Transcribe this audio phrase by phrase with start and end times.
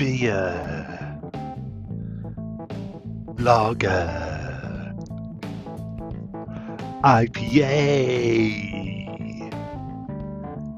[0.00, 1.20] beer,
[3.36, 4.94] lager,
[7.04, 7.66] IPA,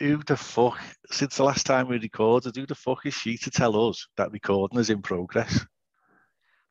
[0.00, 0.78] Who the fuck,
[1.10, 4.32] since the last time we recorded, who the fuck is she to tell us that
[4.32, 5.64] recording is in progress?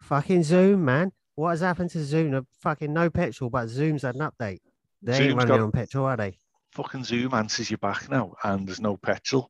[0.02, 1.12] Fucking Zoom, man.
[1.36, 2.46] What has happened to Zoom?
[2.62, 4.60] Fucking no petrol, but Zoom's had an update.
[5.04, 6.38] They ain't Zoom's running got- on petrol, are they?
[6.74, 9.50] Fucking Zoom answers you back now and there's no petrol.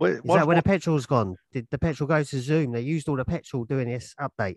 [0.00, 1.36] Wait, Is what, that where the petrol's gone?
[1.52, 2.72] Did the petrol go to Zoom?
[2.72, 4.56] They used all the petrol doing this update.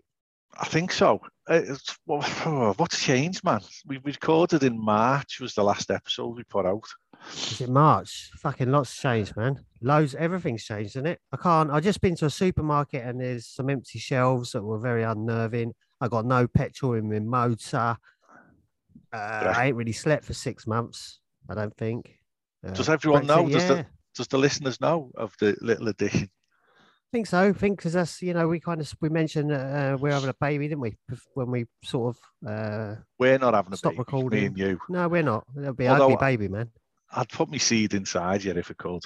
[0.58, 1.20] I think so.
[1.48, 3.60] Uh, It's, what's changed, man?
[3.86, 6.84] We recorded in March was the last episode we put out.
[7.32, 8.30] Is it March?
[8.36, 9.64] Fucking lots changed, man.
[9.80, 11.20] Loads, everything's changed, isn't it?
[11.32, 11.70] I can't.
[11.70, 15.74] I just been to a supermarket and there's some empty shelves that were very unnerving.
[16.00, 17.96] I got no petrol in my motor.
[19.12, 21.20] Uh, I ain't really slept for six months.
[21.48, 22.18] I don't think.
[22.66, 23.48] Uh, Does everyone know?
[23.48, 23.68] Does yeah.
[23.68, 26.30] the does the listeners know of the little addition?
[26.30, 27.40] I think so.
[27.42, 30.34] I think because that's you know we kind of we mentioned uh, we're having a
[30.40, 30.96] baby, didn't we?
[31.34, 34.46] When we sort of uh, We're not having a Stop baby, me recording.
[34.46, 34.80] and you.
[34.88, 35.44] no, we're not.
[35.56, 36.70] It'll be Although ugly baby, man.
[37.16, 39.02] I'd put my seed inside you if I could.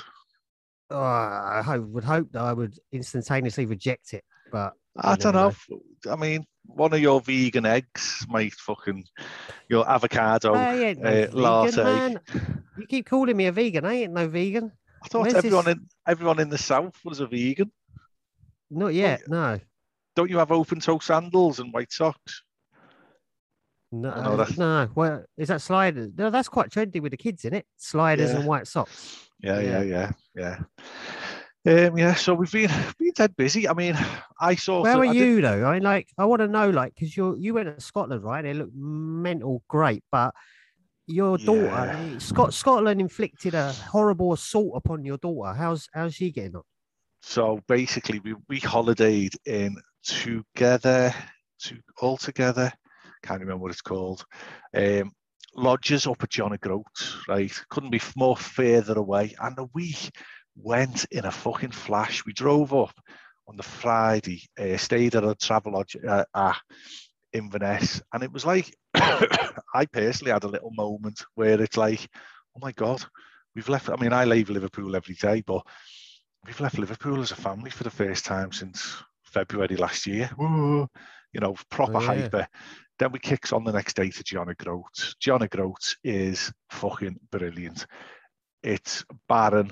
[0.91, 5.34] Oh, I hope, would hope that I would instantaneously reject it, but I You don't
[5.34, 6.12] never know.
[6.12, 9.05] I mean, one of your vegan eggs might fucking
[9.69, 10.55] your avocado.
[10.55, 11.84] I no uh, latte.
[11.84, 12.20] man.
[12.78, 13.84] You keep calling me a vegan.
[13.84, 14.72] I ain't no vegan.
[15.03, 17.70] I thought where's everyone this- in everyone in the south was a vegan.
[18.70, 19.28] Not yet.
[19.28, 19.61] No.
[20.17, 22.43] Don't you have open toe sandals and white socks?
[23.91, 24.89] No, I know that's- no.
[24.94, 26.11] Well, is that sliders?
[26.17, 27.67] No, that's quite trendy with the kids in it.
[27.77, 28.39] Sliders Yeah.
[28.39, 29.28] and white socks.
[29.41, 29.83] Yeah, Yeah.
[29.83, 30.58] yeah, yeah,
[31.67, 31.86] yeah.
[31.89, 32.14] Um, yeah.
[32.14, 33.69] So we've been been dead busy.
[33.69, 33.97] I mean,
[34.41, 34.82] I saw.
[34.82, 35.65] Where were I did- you though?
[35.66, 38.44] I mean, like, I want to know, like, because you you went to Scotland, right?
[38.44, 40.34] It looked mental great, but
[41.06, 42.19] your daughter, Yeah.
[42.19, 45.54] Scot Scotland inflicted a horrible assault upon your daughter.
[45.54, 46.62] How's how's she getting on?
[47.22, 51.15] So basically, we we holidayed in together,
[51.60, 52.72] to all together.
[53.23, 54.25] Can't remember what it's called.
[54.75, 55.12] Um,
[55.55, 56.84] lodges up at John O'Groat,
[57.29, 57.53] right?
[57.69, 59.34] Couldn't be more further away.
[59.41, 59.97] And we
[60.56, 62.25] went in a fucking flash.
[62.25, 62.95] We drove up
[63.47, 66.55] on the Friday, uh, stayed at a travel lodge uh, uh,
[67.33, 72.09] Inverness, and it was like I personally had a little moment where it's like,
[72.57, 73.05] oh my god,
[73.55, 73.91] we've left.
[73.91, 75.62] I mean, I leave Liverpool every day, but
[76.47, 80.31] we've left Liverpool as a family for the first time since February last year.
[80.39, 80.89] Woo,
[81.33, 82.07] you know, proper Oh, yeah.
[82.07, 82.49] hyper.
[82.98, 85.14] Then we kicks on the next day to John O'Groat.
[85.20, 87.86] John O'Groat is fucking brilliant.
[88.62, 89.70] It's barren.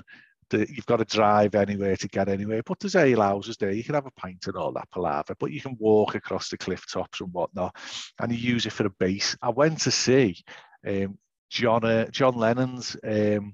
[0.49, 3.71] The, you've got to drive anywhere to get anywhere, but there's ale houses there.
[3.71, 6.57] You can have a pint and all that palaver, but you can walk across the
[6.57, 7.75] cliff tops and whatnot,
[8.21, 9.35] and you use it for a base.
[9.41, 10.41] I went to see
[10.87, 11.17] um,
[11.49, 13.51] John uh, John Lennon's um,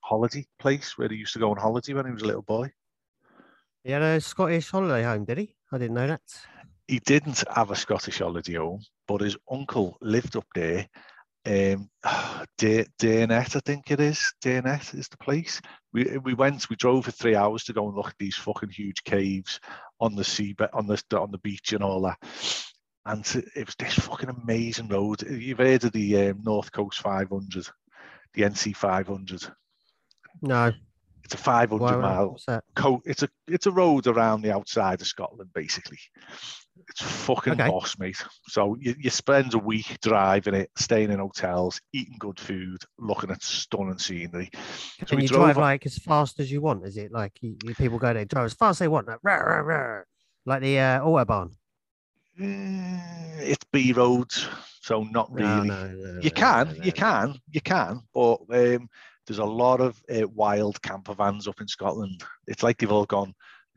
[0.00, 2.70] holiday place where he used to go on holiday when he was a little boy.
[3.82, 5.54] He had a Scottish holiday home, did he?
[5.72, 6.20] I didn't know that.
[6.88, 10.86] He didn't have a Scottish holiday home, but his uncle lived up there.
[11.44, 11.88] Um,
[12.58, 14.32] Durness, I think it is.
[14.44, 15.60] Durness is the place.
[15.92, 16.68] We we went.
[16.68, 19.58] We drove for three hours to go and look at these fucking huge caves
[20.00, 22.18] on the sea, on the on the beach and all that.
[23.04, 23.24] And
[23.56, 25.22] it was this fucking amazing road.
[25.28, 27.66] You've heard of the um, North Coast 500,
[28.34, 29.44] the NC 500.
[30.40, 30.72] No.
[31.24, 32.36] It's a 500 Why, mile
[32.74, 35.98] co- it's a it's a road around the outside of Scotland, basically.
[36.88, 37.66] It's fucking Okay.
[37.66, 38.22] boss, mate.
[38.48, 43.30] So you, you spend a week driving it, staying in hotels, eating good food, looking
[43.30, 44.50] at stunning scenery.
[44.98, 46.84] So Can you drive like as fast as you want?
[46.86, 49.18] Is it like you, you- people go there, drive as fast as they want, like,
[49.22, 50.02] rah, rah, rah,
[50.46, 51.52] like the uh, autobahn?
[52.38, 54.48] Eh, it's B roads,
[54.80, 55.68] so not really.
[55.68, 58.88] no, no, you no, can, no, no, you can, you can, but um,
[59.26, 62.22] there's a lot of uh, wild camper vans up in Scotland.
[62.46, 63.34] It's like they've all gone.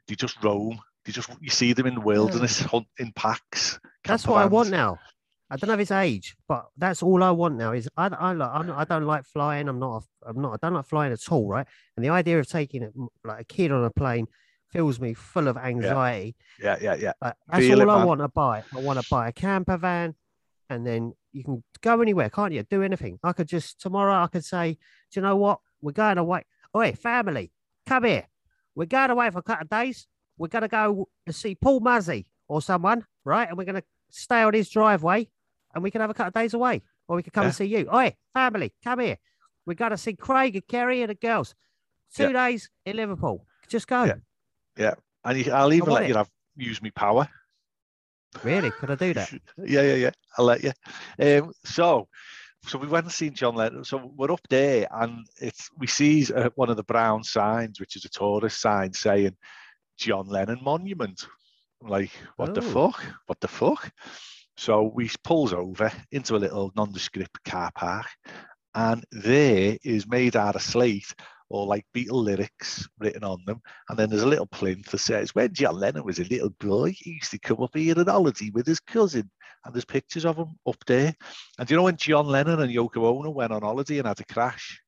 [0.08, 0.80] They just roam.
[1.06, 3.80] They just you see them in the wilderness hunt in packs.
[4.04, 5.00] That's what I want now.
[5.50, 7.74] I don't know it's age, but that's all I want now.
[7.74, 9.70] Is I I like I'm I don't like flying.
[9.70, 11.68] I'm not a- I'm not I don't like flying at all, right?
[11.96, 12.94] And the idea of taking it
[13.24, 14.28] like a kid on a plane
[14.72, 16.36] fills me full of anxiety.
[16.60, 17.14] Yeah, yeah, yeah.
[17.22, 18.08] Like, that's Feel all it, I man.
[18.08, 18.64] want to buy.
[18.76, 20.16] I want to buy a camper van,
[20.72, 22.64] and then you can go anywhere, can't you?
[22.64, 23.20] Do anything.
[23.24, 24.16] I could just tomorrow.
[24.16, 24.74] I could say,
[25.12, 25.60] do you know what?
[25.82, 26.44] We're going away.
[26.76, 27.52] Oi, family,
[27.86, 28.26] come here.
[28.74, 30.08] We're going away for a couple of days.
[30.38, 33.48] We're going to go to see Paul Muzzy or someone, right?
[33.48, 35.28] And we're going to stay on his driveway,
[35.74, 37.48] and we can have a couple of days away, or we can come Yeah.
[37.48, 37.90] and see you.
[37.94, 39.18] Oi, family, come here.
[39.66, 41.56] We're going to see Craig and Kerry and the girls.
[42.14, 43.46] Two days in Liverpool.
[43.68, 44.12] Just go.
[44.78, 44.94] Yeah.
[45.24, 46.10] And I'll even let it.
[46.10, 47.28] you have use me power.
[48.44, 48.72] Really?
[48.72, 49.32] Could I do that?
[49.58, 50.12] yeah, yeah, yeah.
[50.38, 50.72] I'll let you.
[51.20, 52.08] Um, so,
[52.66, 53.84] so we went and seen John Lennon.
[53.84, 57.96] So we're up there, and it's we see uh, one of the brown signs, which
[57.96, 59.36] is a tourist sign saying
[59.98, 61.28] John Lennon Monument.
[61.82, 62.92] I'm like, what the Oh.
[62.92, 63.04] fuck?
[63.28, 63.92] What the fuck?
[64.58, 68.08] So we pulls over into a little nondescript car park,
[68.74, 71.14] and there is made out of slate
[71.50, 73.62] or like Beatle lyrics written on them.
[73.90, 76.92] And then there's a little plinth that says, when John Lennon was a little boy,
[76.98, 79.30] he used to come up here on holiday with his cousin.
[79.64, 81.14] And there's pictures of him up there.
[81.60, 84.20] And do you know when John Lennon and Yoko Ono went on holiday and had
[84.20, 84.82] a crash?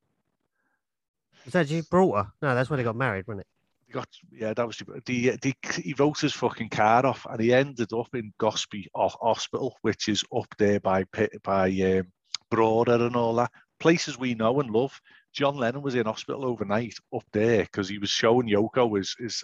[1.46, 2.32] Was that Gibraltar?
[2.42, 3.48] No, that's when they got married, wasn't it?
[3.92, 7.94] Got yeah, that was the, the he wrote his fucking car off, and he ended
[7.94, 11.06] up in Golspie Ho- Hospital, which is up there by
[11.42, 12.12] by um,
[12.52, 15.00] Brora and all that places we know and love.
[15.34, 19.44] John Lennon was in hospital overnight up there because he was showing Yoko his, his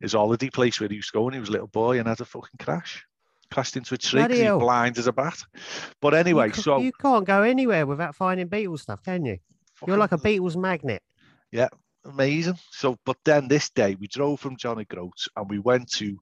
[0.00, 1.34] his holiday place where he was going.
[1.34, 3.04] He was a little boy and had a fucking crash,
[3.52, 5.38] crashed into a tree Bloody he's blind as a bat.
[6.00, 9.38] But anyway, you, so you can't go anywhere without finding Beatles stuff, can you?
[9.86, 11.02] You're like a Beatles magnet.
[12.06, 12.58] Amazing.
[12.70, 16.18] So, but then this day we drove from John O'Groats and we went to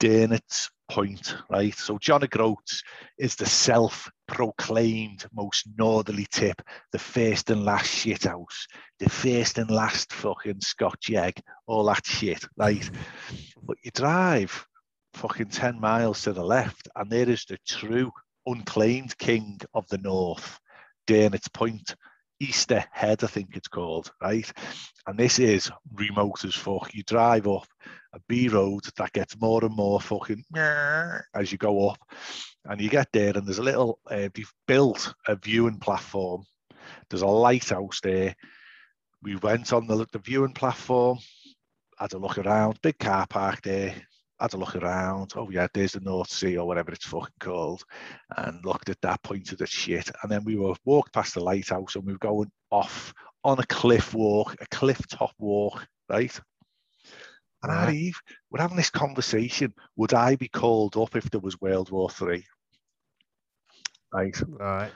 [0.00, 1.74] Dunnett's Point, right?
[1.74, 2.82] So John O'Groats
[3.18, 6.62] is the self-proclaimed most northerly tip,
[6.92, 8.66] the first and last shit house,
[8.98, 12.88] the first and last fucking Scotch egg, all that shit, right?
[13.62, 14.64] But you drive
[15.14, 18.12] fucking 10 miles to the left and there is the true
[18.46, 20.60] unclaimed king of the north,
[21.06, 21.94] Dunnett's Point.
[22.40, 24.50] Easter Head, I think it's called, right?
[25.06, 26.94] And this is remote as fuck.
[26.94, 27.66] You drive up
[28.12, 31.98] a B road that gets more and more fucking as you go up,
[32.64, 33.98] and you get there, and there's a little.
[34.10, 36.44] Uh, they've built a viewing platform.
[37.08, 38.34] There's a lighthouse there.
[39.22, 41.18] We went on the, the viewing platform,
[41.98, 43.94] had a look around, big car park there.
[44.38, 45.32] Had a look around.
[45.36, 47.82] Oh yeah, there's the North Sea or whatever it's fucking called,
[48.36, 51.94] and looked at that, pointed at shit, and then we were walked past the lighthouse,
[51.94, 56.38] and we were going off on a cliff walk, a cliff top walk, right?
[57.62, 57.94] And Right.
[57.94, 59.72] Eve, we're having this conversation.
[59.96, 62.44] Would I be called up if there was World War Three?
[64.12, 64.36] Right.
[64.46, 64.92] Right.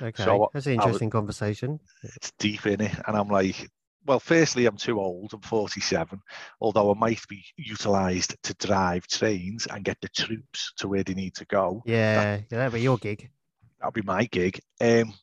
[0.00, 0.22] Okay.
[0.24, 1.80] So, That's an I was- interesting conversation.
[2.16, 2.92] It's deep in it.
[3.06, 3.70] And I'm like,
[4.04, 5.32] well, firstly, I'm too old.
[5.32, 6.20] I'm 47,
[6.60, 11.14] although I might be utilised to drive trains and get the troops to where they
[11.14, 11.82] need to go.
[11.86, 13.30] Yeah, yeah, that'd be your gig.
[13.78, 14.60] That'll be my gig.
[14.80, 15.14] Um,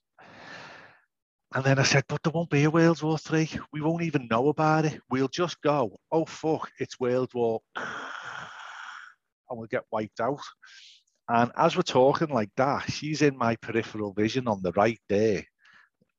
[1.53, 3.49] and then I said, but there won't be a World War Three.
[3.73, 5.01] We won't even know about it.
[5.09, 7.61] We'll just go, oh, fuck, it's World War.
[9.51, 10.41] And we'll get wiped out.
[11.27, 15.43] And as we're talking like that, she's in my peripheral vision on the right there.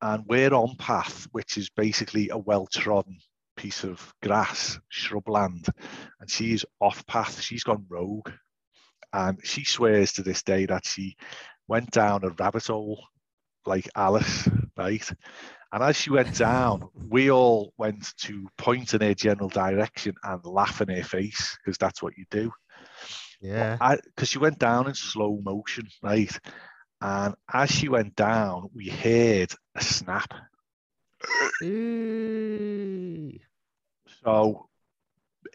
[0.02, 3.18] And we're on path, which is basically a well trodden
[3.56, 5.68] piece of grass, shrubland.
[6.20, 7.40] And she's off path.
[7.40, 8.30] She's gone rogue.
[9.12, 11.16] And she swears to this day that she
[11.68, 13.02] went down a rabbit hole
[13.66, 15.08] like Alice, right?
[15.72, 20.44] And as she went down, we all went to point in her general direction and
[20.44, 22.50] laugh in her face because that's what you do.
[23.40, 23.96] Yeah.
[24.04, 26.36] Because she went down in slow motion, right?
[27.00, 30.34] And as she went down, we heard a snap.
[34.22, 34.68] So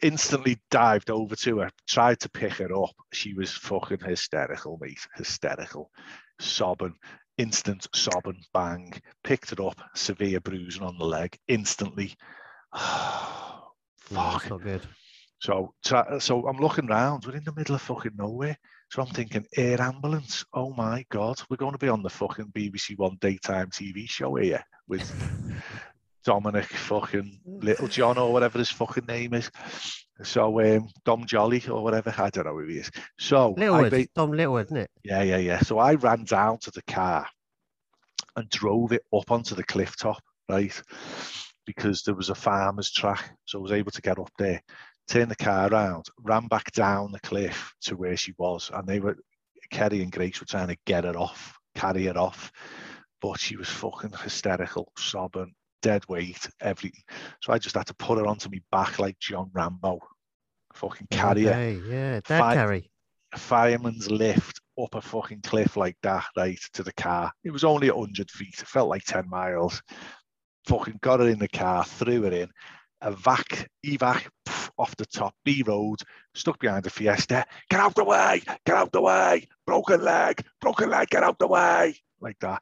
[0.01, 2.95] instantly dived over to her, tried to pick her up.
[3.13, 5.07] She was fucking hysterical, mate.
[5.15, 5.91] Hysterical.
[6.39, 6.95] Sobbing,
[7.37, 8.93] instant sobbing, bang.
[9.23, 12.15] Picked her up, severe bruising on the leg instantly.
[12.75, 13.73] Fuck.
[14.09, 14.81] that's not good.
[15.39, 15.73] So,
[16.19, 17.25] so I'm looking round.
[17.25, 18.57] We're in the middle of fucking nowhere.
[18.91, 20.45] So I'm thinking, air ambulance.
[20.53, 24.35] Oh my god, we're going to be on the fucking BBC One daytime TV show
[24.35, 25.03] here with
[26.25, 29.49] Dominic fucking Little John or whatever his fucking name is.
[30.23, 32.13] So um, Dom Jolly or whatever.
[32.17, 32.89] I don't know who he is.
[33.19, 34.89] So I Littlewood, ba- Tom Littlewood, isn't it?
[35.03, 35.59] yeah, yeah, yeah.
[35.59, 37.27] So I ran down to the car
[38.37, 40.81] and drove it up onto the cliff top, right?
[41.65, 43.35] Because there was a farmer's track.
[43.45, 44.61] So I was able to get up there,
[45.07, 48.71] turn the car around, ran back down the cliff to where she was.
[48.73, 49.17] And they were,
[49.71, 52.51] Kerry and Grace were trying to get her off, carry her off.
[53.21, 57.03] But she was fucking hysterical, sobbing, dead weight, everything.
[57.41, 59.99] So I just had to put her onto me back like John Rambo.
[60.73, 62.55] Fucking carry her yeah, dad Fine.
[62.55, 62.91] carry.
[63.33, 67.31] a fireman's lift up a fucking cliff like that, right, to the car.
[67.43, 68.59] It was only 100 feet.
[68.59, 69.81] It felt like 10 miles.
[70.67, 72.49] Fucking got her in the car, threw her in.
[73.01, 75.99] A vac, evac pff, off the top, B road,
[76.33, 77.45] stuck behind the Fiesta.
[77.69, 79.47] Get out the way, get out the way.
[79.65, 81.95] Broken leg, broken leg, get out the way.
[82.19, 82.61] Like that.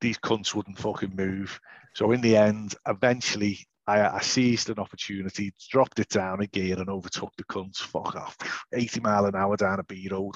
[0.00, 1.58] These cunts wouldn't fucking move.
[1.94, 6.78] So in the end, eventually I, I seized an opportunity, dropped it down a gear
[6.78, 7.76] and overtook the cunt.
[7.76, 8.36] Fuck off.
[8.74, 10.34] 80 mile an hour down a B road.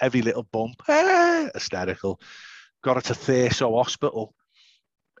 [0.00, 0.80] Every little bump.
[1.54, 2.20] Hysterical.
[2.82, 4.34] Got her to Thurso Hospital.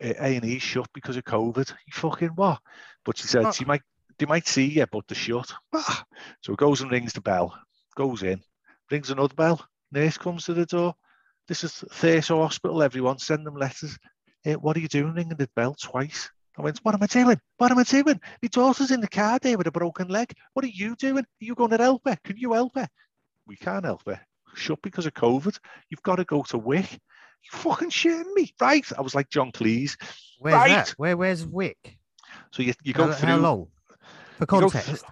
[0.00, 1.68] Eh, A&E shut because of COVID.
[1.68, 2.60] You fucking what?
[3.04, 3.82] But she said she might
[4.22, 5.52] they might see you, but they're shut.
[5.74, 6.04] Ah.
[6.42, 7.58] So it goes and rings the bell.
[7.96, 8.40] Goes in,
[8.88, 9.66] rings another bell.
[9.90, 10.94] Nurse comes to the door.
[11.48, 13.18] This is Thurso Hospital, everyone.
[13.18, 13.98] Send them letters.
[14.44, 16.30] Eh, what are you doing ringing the bell twice?
[16.56, 17.36] I went, what am I doing?
[17.58, 18.20] What am I doing?
[18.40, 20.32] My daughter's in the car there with a broken leg.
[20.52, 21.24] What are you doing?
[21.24, 22.16] Are you going to help her?
[22.22, 22.86] Can you help her?
[23.48, 24.20] We can't help her.
[24.54, 25.58] Shut because of COVID.
[25.90, 26.92] You've got to go to Wick.
[26.92, 28.86] You fucking shitting me, right?
[28.96, 29.96] I was like John Cleese.
[30.38, 30.68] Where's Right.
[30.68, 30.90] that?
[30.90, 31.16] Where?
[31.16, 31.98] Where's Wick?
[32.52, 33.28] So you, you go how, through.
[33.28, 33.68] how long?
[34.42, 35.04] For context.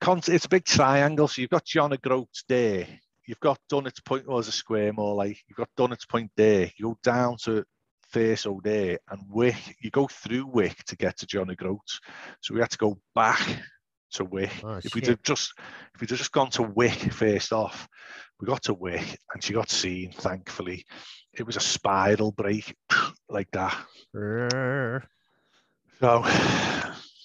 [0.00, 1.28] con- it's a big triangle.
[1.28, 2.86] So you've got John O'Groats there.
[3.26, 5.38] You've got Dunnett's Point, well, as a square more like.
[5.46, 6.70] You've got Dunnett's Point there.
[6.76, 7.64] You go down to
[8.12, 9.76] Thurso there and Wick.
[9.80, 12.00] You go through Wick to get to John O'Groats.
[12.40, 13.40] So we had to go back
[14.12, 14.50] to Wick.
[14.64, 15.52] Oh, if we'd have just
[15.94, 17.86] if we'd have just gone to Wick first off,
[18.40, 20.86] we got to Wick and she got seen, thankfully.
[21.34, 22.74] It was a spiral break
[23.28, 23.76] like that.
[26.00, 26.24] So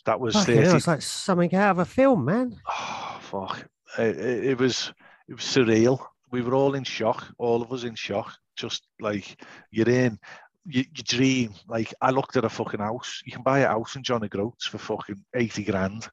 [0.06, 2.56] that was hell, 30, it's like something out of a film, man.
[2.68, 3.68] Oh fuck!
[3.98, 4.94] It, it, it was
[5.28, 6.06] it was surreal.
[6.32, 7.28] We were all in shock.
[7.38, 8.34] All of us in shock.
[8.56, 10.18] Just like you're in,
[10.66, 11.54] you, you dream.
[11.68, 13.22] Like I looked at a fucking house.
[13.26, 16.08] You can buy a house in John O'Groats for fucking eighty grand.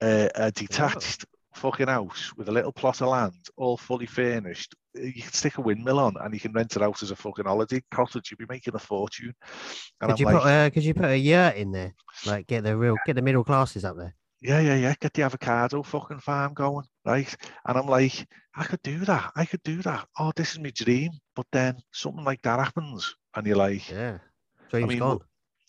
[0.00, 1.24] Uh, a detached
[1.56, 4.74] fucking house with a little plot of land, all fully furnished.
[4.94, 7.44] You can stick a windmill on, and you can rent it out as a fucking
[7.46, 8.30] holiday cottage.
[8.30, 9.34] You'd be making a fortune.
[10.00, 11.94] And Could I'm you like, put a could you put a yurt in there?
[12.24, 14.14] Like get the real get the middle classes up there.
[14.40, 17.34] yeah, yeah, yeah, get the avocado fucking farm going, right?
[17.66, 19.32] And I'm like, I could do that.
[19.36, 20.06] I could do that.
[20.18, 21.10] Oh, this is my dream.
[21.34, 24.18] But then something like that happens, and you're like, Yeah.
[24.70, 25.20] Dream's mean, gone.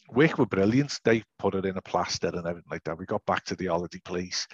[0.09, 0.99] Wick were brilliant.
[1.03, 2.97] They put it in a plaster and everything like that.
[2.97, 4.47] We got back to the holiday place.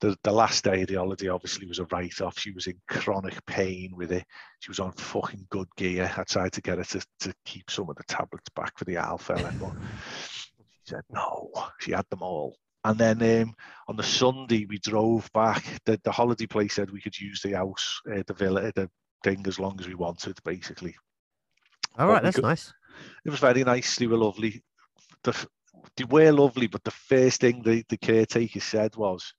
[0.00, 2.38] The, the last day of the holiday obviously was a write-off.
[2.38, 4.24] She was in chronic pain with it.
[4.60, 6.12] She was on fucking good gear.
[6.16, 8.96] I tried to get her to, to keep some of the tablets back for the
[8.98, 9.72] alpha, but
[10.30, 10.44] she
[10.84, 11.50] said no.
[11.80, 12.56] She had them all.
[12.84, 13.54] And then um,
[13.88, 15.64] on the Sunday we drove back.
[15.86, 18.90] The, the holiday place said we could use the house, uh, the villa, the
[19.24, 20.94] thing as long as we wanted, basically
[21.98, 22.72] All right, that's could- nice.
[23.24, 23.96] it was very nice.
[23.96, 24.62] They were lovely.
[25.24, 25.34] The,
[25.96, 29.32] they were lovely, but the first thing the, the caretaker said was,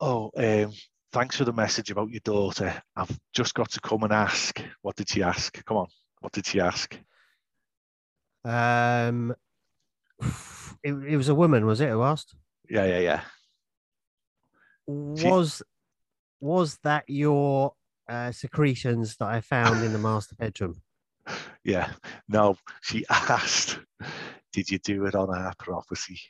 [0.00, 0.72] "Oh, um,
[1.12, 2.82] thanks for the message about your daughter.
[2.94, 4.60] I've just got to come and ask.
[4.82, 5.64] What did she ask?
[5.64, 5.86] Come on,
[6.20, 6.98] what did she ask?
[8.44, 9.34] Um,
[10.82, 11.90] it, it was a woman, was it?
[11.90, 12.34] Who asked?
[12.68, 13.20] Yeah, yeah, yeah.
[14.88, 15.62] She- Was
[16.40, 17.72] was that your
[18.08, 20.80] uh, secretions that I found in the master bedroom?
[21.64, 21.90] Yeah.
[22.28, 23.80] No, she asked,
[24.52, 26.20] "Did you do it on our property?"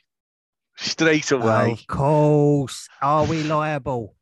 [0.77, 2.87] Straight away, Of course.
[3.01, 4.15] Are we liable?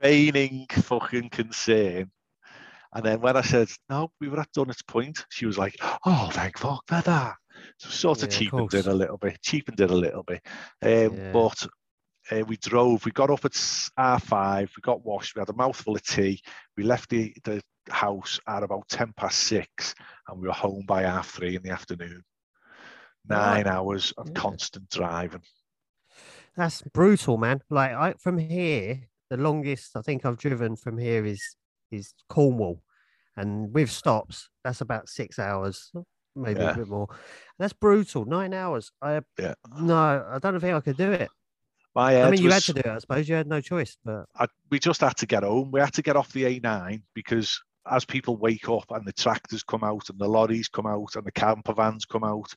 [0.00, 2.10] feigning fucking concern.
[2.94, 5.76] And then when I said, no, we were at Dunnett's Point, she was like,
[6.06, 7.34] oh, thank fuck for that.
[7.78, 10.40] So sort of Yeah, of cheapened it a little bit, cheapened it a little bit.
[10.82, 11.32] Um, Yeah.
[11.32, 11.66] But
[12.30, 15.52] uh, we drove, we got up at s- R5, we got washed, we had a
[15.54, 16.40] mouthful of tea.
[16.76, 19.94] We left the, the house at about 10 past six
[20.28, 22.22] and we were home by half three in the afternoon.
[23.28, 24.34] Nine hours of Yeah.
[24.34, 25.42] constant driving.
[26.58, 27.60] That's brutal, man.
[27.70, 29.00] Like I from here,
[29.30, 31.40] the longest I think I've driven from here is
[31.92, 32.82] is Cornwall,
[33.36, 36.04] and with stops, that's about six hours, oh.
[36.34, 36.72] maybe Yeah.
[36.72, 37.06] a bit more.
[37.60, 38.24] That's brutal.
[38.24, 38.90] Nine hours.
[39.00, 39.54] I Yeah.
[39.80, 41.30] no, I don't think I could do it.
[41.94, 42.86] My head I mean, you had to do it.
[42.86, 45.70] I suppose you had no choice, but I, we just had to get home.
[45.70, 49.62] We had to get off the A9 because as people wake up and the tractors
[49.62, 52.52] come out and the lorries come out and the camper vans come out,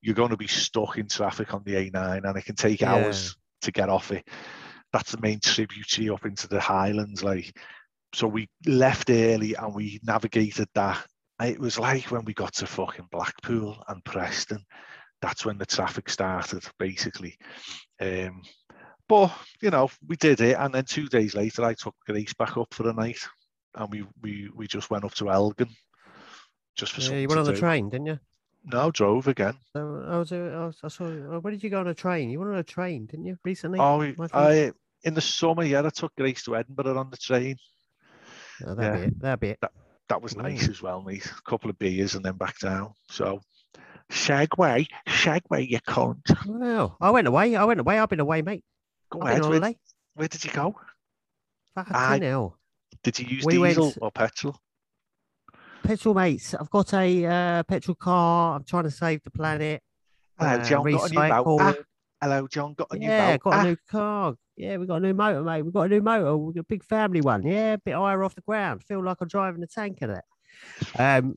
[0.00, 2.94] you're going to be stuck in traffic on the A9 and it can take Yeah.
[2.94, 4.26] hours to get off it.
[4.92, 7.24] That's the main tributary up into the Highlands.
[7.24, 7.56] Like,
[8.14, 11.04] so we left early and we navigated that.
[11.40, 14.64] It was like when we got to fucking Blackpool and Preston.
[15.20, 17.36] That's when the traffic started, basically.
[18.00, 18.42] Um,
[19.08, 22.56] but you know, we did it, and then two days later, I took Grace back
[22.56, 23.18] up for the night,
[23.74, 25.68] and we we we just went up to Elgin,
[26.76, 27.58] just for yeah, you went on the do.
[27.58, 28.18] train, didn't you?
[28.64, 29.54] No, drove again.
[29.72, 31.04] So I was, uh, I was, I saw.
[31.06, 32.30] uh, Where did you go on a train?
[32.30, 33.78] You went on a train, didn't you, recently?
[33.80, 34.02] Oh,
[34.32, 34.72] I
[35.04, 37.56] in the summer, yeah, I took Grace to Edinburgh on the train.
[38.64, 39.20] Oh, that'd be it.
[39.20, 39.58] That'd be it.
[40.08, 41.26] That was nice as well, mate.
[41.26, 42.92] A couple of beers and then back down.
[43.10, 43.40] So,
[44.10, 46.20] Segue, segue, you cunt.
[46.46, 47.56] Well, I went away.
[47.56, 47.98] I went away.
[47.98, 48.62] I've been away, mate.
[49.10, 49.60] Go I've ahead.
[49.60, 49.74] Where,
[50.14, 50.76] where did you go?
[51.74, 52.58] Fucking I- hell.
[53.02, 54.56] Did you use We went- diesel or petrol?
[55.82, 56.54] Petrol mates.
[56.54, 58.56] I've got a uh, petrol car.
[58.56, 59.82] I'm trying to save the planet.
[60.38, 61.34] Ah, uh, John, got a new motor.
[61.34, 61.84] recycle.
[62.20, 62.74] Hello, John.
[62.74, 63.38] Got a new Yeah, motor.
[63.38, 64.34] got a new car.
[64.56, 65.62] Yeah, we got a new motor, mate.
[65.62, 66.36] We got a new motor.
[66.36, 67.42] We got a big family one.
[67.42, 68.84] Yeah, a bit higher off the ground.
[68.84, 70.24] Feel like I'm driving a tanker there.
[70.98, 71.36] Um,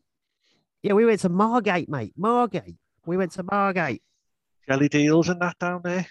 [0.84, 2.14] yeah, we went to Margate, mate.
[2.16, 2.75] Margate.
[3.06, 4.04] We went to Margate.
[4.68, 6.06] Jelly deals and that down there.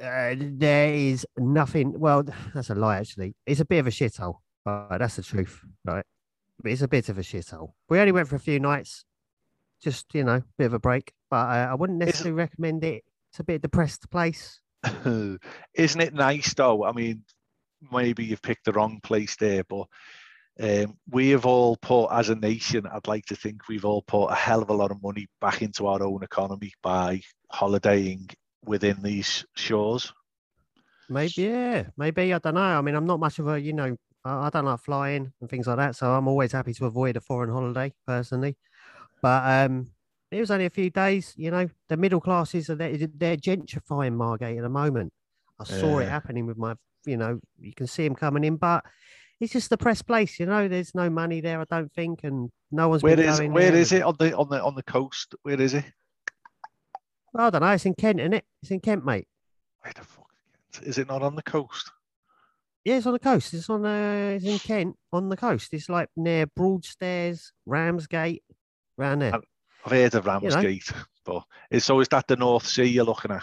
[0.00, 1.98] Uh, there is nothing.
[1.98, 2.24] Well,
[2.54, 3.34] that's a lie, actually.
[3.46, 4.36] It's a bit of a shithole.
[4.64, 6.04] Right, that's the truth, right?
[6.64, 7.72] It's a bit of a shithole.
[7.88, 9.04] We only went for a few nights,
[9.82, 11.12] just you know, a bit of a break.
[11.30, 13.04] But uh, I wouldn't necessarily recommend it.
[13.30, 14.60] It's a bit depressed place.
[15.04, 16.84] Isn't it nice though?
[16.84, 17.24] I mean,
[17.92, 19.86] maybe you've picked the wrong place there, but
[20.60, 24.26] um, we have all put, as a nation, I'd like to think we've all put
[24.26, 28.30] a hell of a lot of money back into our own economy by holidaying
[28.64, 30.12] within these shores.
[31.08, 32.34] Maybe, yeah, maybe.
[32.34, 32.60] I don't know.
[32.60, 35.50] I mean, I'm not much of a, you know, I, I don't like flying and
[35.50, 35.96] things like that.
[35.96, 38.56] So I'm always happy to avoid a foreign holiday personally.
[39.22, 39.90] But um,
[40.30, 44.14] it was only a few days, you know, the middle classes are they're, they're gentrifying
[44.14, 45.12] Margate at the moment.
[45.58, 46.74] I saw it happening with my,
[47.04, 48.82] you know, you can see them coming in, but
[49.40, 50.68] it's just the press place, you know.
[50.68, 53.92] There's no money there, I don't think, and no one's Where been is where is
[53.92, 55.34] it on the on the on the coast?
[55.42, 55.84] Where is it?
[57.32, 57.70] Well, I don't know.
[57.70, 58.44] It's in Kent, isn't it?
[58.62, 59.26] It's in Kent, mate.
[59.80, 60.28] Where the fuck
[60.72, 60.88] is it?
[60.88, 61.90] Is it not on the coast?
[62.84, 63.52] Yeah, it's on the coast.
[63.54, 65.72] It's on uh, it's in Kent on the coast.
[65.72, 68.42] It's like near Broadstairs, Ramsgate,
[68.96, 69.34] round there.
[69.84, 70.90] I've heard of Ramsgate,
[71.24, 73.42] but it's so is that the North Sea you're looking at?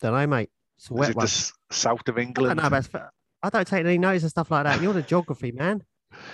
[0.00, 0.50] don't know, mate.
[0.78, 1.24] It's a Is wet it the one.
[1.26, 2.58] s- south of I England?
[2.60, 3.08] don't know,
[3.44, 4.80] I don't take any notice of stuff like that.
[4.82, 5.82] You're the geography man.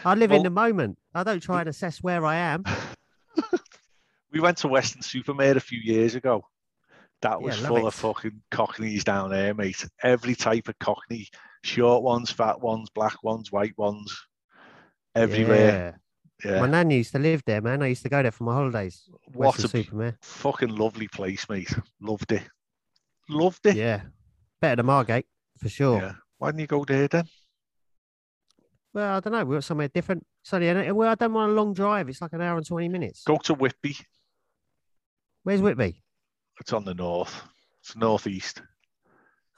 [0.05, 0.99] I live Well- in the moment.
[1.15, 2.65] I don't try and assess where I am.
[4.33, 6.45] we went to Weston-super-Mare a few years ago.
[7.23, 7.85] That was love full it.
[7.87, 9.85] of fucking cockneys down there, mate.
[10.03, 11.29] Every type of cockney,
[11.63, 14.17] short ones, fat ones, black ones, white ones,
[15.15, 15.99] everywhere.
[16.45, 16.53] Yeah.
[16.53, 17.83] Yeah, My nan used to live there, man.
[17.83, 19.11] I used to go there for my holidays.
[19.33, 20.17] what a super-Mare.
[20.23, 21.75] fucking lovely place, mate.
[22.01, 22.45] Loved it.
[23.29, 23.75] Loved it.
[23.75, 24.03] Yeah.
[24.61, 25.27] Better than Margate,
[25.59, 25.99] for sure.
[26.01, 26.13] Yeah.
[26.39, 27.25] Why didn't you go there then?
[28.95, 29.45] Well, I don't know.
[29.45, 30.25] We got somewhere different.
[30.45, 32.09] So, yeah, well, I don't want a long drive.
[32.09, 33.25] It's like an hour and 20 minutes.
[33.25, 33.97] Go to Whitby.
[35.43, 36.03] Where's Whitby?
[36.61, 37.35] It's on the north.
[37.83, 38.63] It's northeast.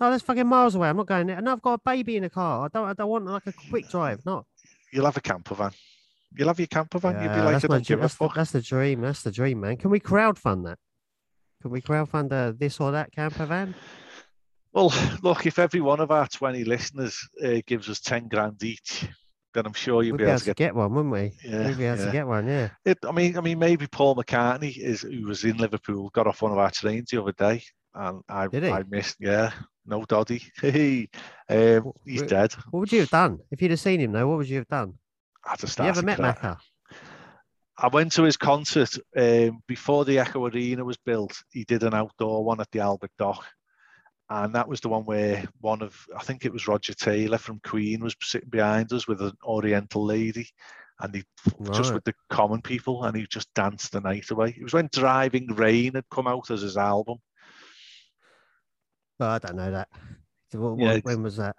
[0.01, 0.89] Oh, that's fucking miles away.
[0.89, 1.37] I'm not going there.
[1.37, 2.65] And I've got a baby in the car.
[2.65, 2.89] I don't.
[2.89, 4.25] I don't want like a quick drive.
[4.25, 4.47] Not.
[4.93, 5.73] You'll have a camper van.
[6.37, 7.15] You'll have your camper van.
[7.15, 9.01] You'll be Yeah, like, that's my that's, the, that's the dream.
[9.01, 9.77] That's the dream, man.
[9.77, 10.79] Can we crowdfund that?
[11.63, 13.75] Can we crowdfund uh, this or that camper van?
[14.73, 19.09] Well, look, if every one of our 20 listeners uh, gives us 10 grand each,
[19.53, 20.57] then I'm sure you'll We'd be able to get.
[20.57, 21.33] get one, wouldn't we?
[21.45, 22.05] Yeah, We'd be able yeah.
[22.07, 22.47] to get one.
[22.47, 22.69] Yeah.
[22.85, 26.43] It, I mean, I mean, maybe Paul McCartney is who was in Liverpool got off
[26.43, 27.63] one of our trains the other day,
[27.95, 28.71] and I, Did he?
[28.71, 29.17] I missed.
[29.19, 29.51] Yeah,
[29.90, 30.42] no doddy.
[31.50, 32.53] Um, he's dead.
[32.70, 34.12] What would you have done if you'd have seen him?
[34.12, 34.29] though?
[34.29, 34.94] what would you have done?
[35.44, 36.20] I just you ever met.
[36.20, 36.59] Macca?
[37.76, 41.42] I went to his concert um, before the Echo Arena was built.
[41.50, 43.44] He did an outdoor one at the Albert Dock.
[44.29, 47.61] And that was the one where one of, I think it was Roger Taylor from
[47.64, 50.48] Queen was sitting behind us with an Oriental lady.
[51.00, 51.24] And he
[51.72, 54.55] just with the common people and he just danced the night away.
[54.57, 57.18] It was when Driving Rain had come out as his album.
[59.20, 59.88] Well, I don't know that.
[60.52, 61.54] What- Yeah, what- when was that?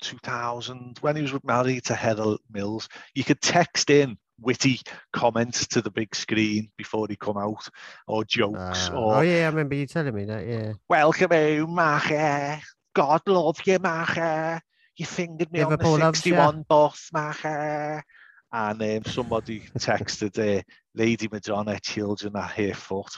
[0.00, 2.88] 2000, when he was married to Heather Mills.
[3.14, 4.80] You could text in witty
[5.12, 7.68] comments to the big screen before he come out
[8.08, 10.44] or jokes Uh, or oh yeah, I remember you telling me that.
[10.44, 10.72] Yeah.
[10.88, 12.60] Welcome home, Macca.
[12.92, 14.60] God love you, Macca.
[14.96, 18.02] You fingered me Liverpool on the 61 bus, Macca.
[18.52, 20.62] And um, somebody texted uh,
[20.96, 23.16] Lady Madonna, children at her foot.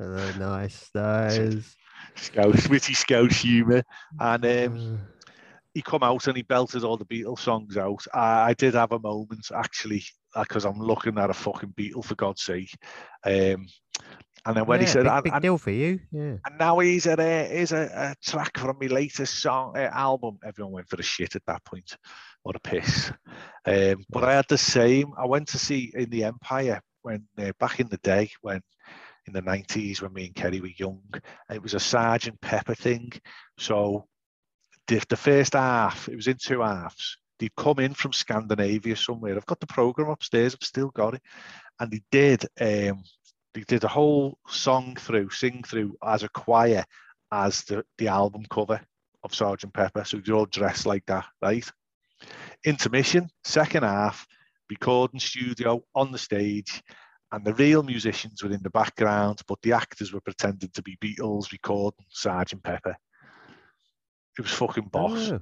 [0.00, 1.76] Oh, nice, nice.
[2.16, 3.82] Scouse, witty Scouse humour.
[4.18, 5.04] And um, Uh,
[5.74, 8.04] he come out and he belted all the Beatles songs out.
[8.12, 12.16] I, I did have a moment actually because I'm looking at a fucking Beatle for
[12.16, 12.76] God's sake.
[13.24, 13.66] Um,
[14.46, 16.00] and then when he said, big, and, big deal for you.
[16.10, 16.36] Yeah.
[16.46, 20.38] and now he's at a, here's a, a track from my latest song uh, album.
[20.44, 21.96] Everyone went for the shit at that point.
[22.42, 23.12] What a piss.
[23.66, 25.12] Um, but I had the same.
[25.18, 28.62] I went to see in the Empire when uh, back in the day when
[29.26, 31.02] in the 90s when me and Kerry were young.
[31.50, 33.12] It was a Sergeant Pepper thing.
[33.58, 34.06] So
[34.86, 37.16] the, the first half, it was in two halves.
[37.38, 39.36] They'd come in from Scandinavia somewhere.
[39.36, 40.54] I've got the program upstairs.
[40.54, 41.22] I've still got it.
[41.78, 43.02] And they did um,
[43.54, 46.84] they did a whole song through, sing through as a choir
[47.32, 48.80] as the, the album cover
[49.22, 50.04] of Sergeant Pepper.
[50.04, 51.68] So they're all dressed like that, right?
[52.64, 54.26] Intermission, second half,
[54.68, 56.82] recording studio on the stage,
[57.32, 60.96] and the real musicians were in the background, but the actors were pretending to be
[60.96, 62.96] Beatles recording Sergeant Pepper.
[64.38, 65.30] It was fucking boss.
[65.32, 65.40] Oh,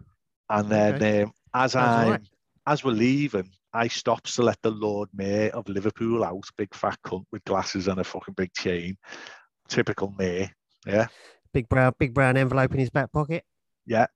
[0.51, 1.23] And then Okay.
[1.23, 2.29] um, as I alright.
[2.67, 6.99] as we're leaving, I stopped to let the Lord Mayor of Liverpool out, big fat
[7.05, 8.97] cunt with glasses and a fucking big chain.
[9.69, 10.51] typical Mayor.
[10.87, 11.09] Yeah,
[11.53, 13.45] Big brown, big brown envelope in his back pocket.
[13.87, 14.07] yeah.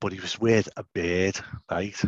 [0.00, 1.38] But he was with a beard,
[1.70, 1.98] right?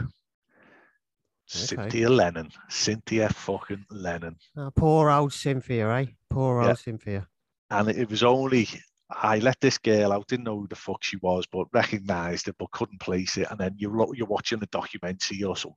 [1.46, 2.50] Cynthia Lennon.
[2.68, 4.36] Cynthia fucking Lennon.
[4.56, 6.06] Oh, poor old Cynthia, eh?
[6.30, 6.68] Poor Yeah.
[6.70, 7.28] old Cynthia.
[7.70, 8.68] And it was only
[9.08, 12.56] I let this girl out, didn't know who the fuck she was, but recognised it,
[12.58, 13.46] but couldn't place it.
[13.50, 15.76] And then you look, you're watching a documentary or something.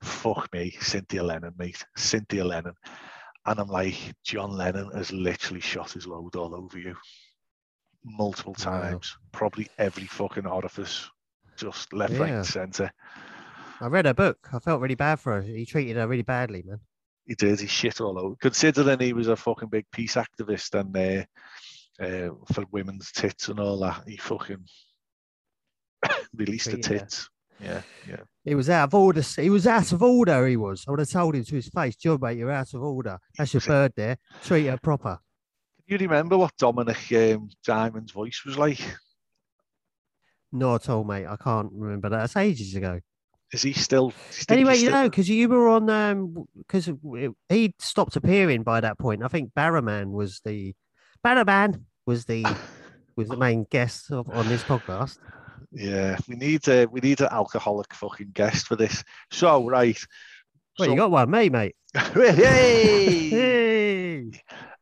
[0.00, 2.72] Fuck me, Cynthia Lennon, mate, Cynthia Lennon.
[3.44, 6.96] And I'm like, John Lennon has literally shot his load all over you,
[8.02, 8.80] multiple Wow.
[8.80, 11.10] times, probably every fucking orifice,
[11.58, 12.36] just left, right, Yeah.
[12.36, 12.90] and centre.
[13.80, 14.48] I read her book.
[14.52, 15.42] I felt really bad for her.
[15.42, 16.80] He treated her really badly, man.
[17.26, 17.60] He did.
[17.60, 18.36] He shit all over.
[18.36, 21.24] Considering he was a fucking big peace activist and uh,
[22.04, 24.64] uh, for women's tits and all that, he fucking
[26.34, 27.28] released the tits.
[27.60, 28.20] Yeah, yeah.
[28.44, 29.22] He was out of order.
[29.22, 30.46] He was out of order.
[30.46, 30.84] He was.
[30.86, 33.18] I would have told him to his face, John, mate, you're out of order.
[33.38, 34.18] That's your bird there.
[34.44, 35.18] Treat her proper.
[35.88, 38.80] Can you remember what Dominic um, Diamond's voice was like?
[40.52, 41.26] No, at all, mate.
[41.26, 42.18] I can't remember that.
[42.18, 43.00] That's ages ago.
[43.54, 44.12] Is he still?
[44.48, 46.90] Anyway, you still- know, because you were on, um, because
[47.48, 49.22] he stopped appearing by that point.
[49.22, 50.74] I think Barrowman was the
[51.24, 52.44] Barrowman was the
[53.16, 55.18] was the main guest of, on this podcast.
[55.70, 59.04] Yeah, we need a we need an alcoholic fucking guest for this.
[59.30, 60.04] So right,
[60.76, 61.76] Well, you got one, me, mate.
[61.94, 64.30] hey, Hey.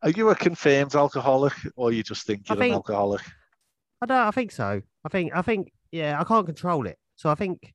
[0.02, 3.20] are you a confirmed alcoholic, or you just think you're an alcoholic?
[4.00, 4.16] I don't.
[4.16, 4.80] I think so.
[5.04, 5.32] I think.
[5.34, 5.72] I think.
[5.90, 6.96] Yeah, I can't control it.
[7.16, 7.74] So I think.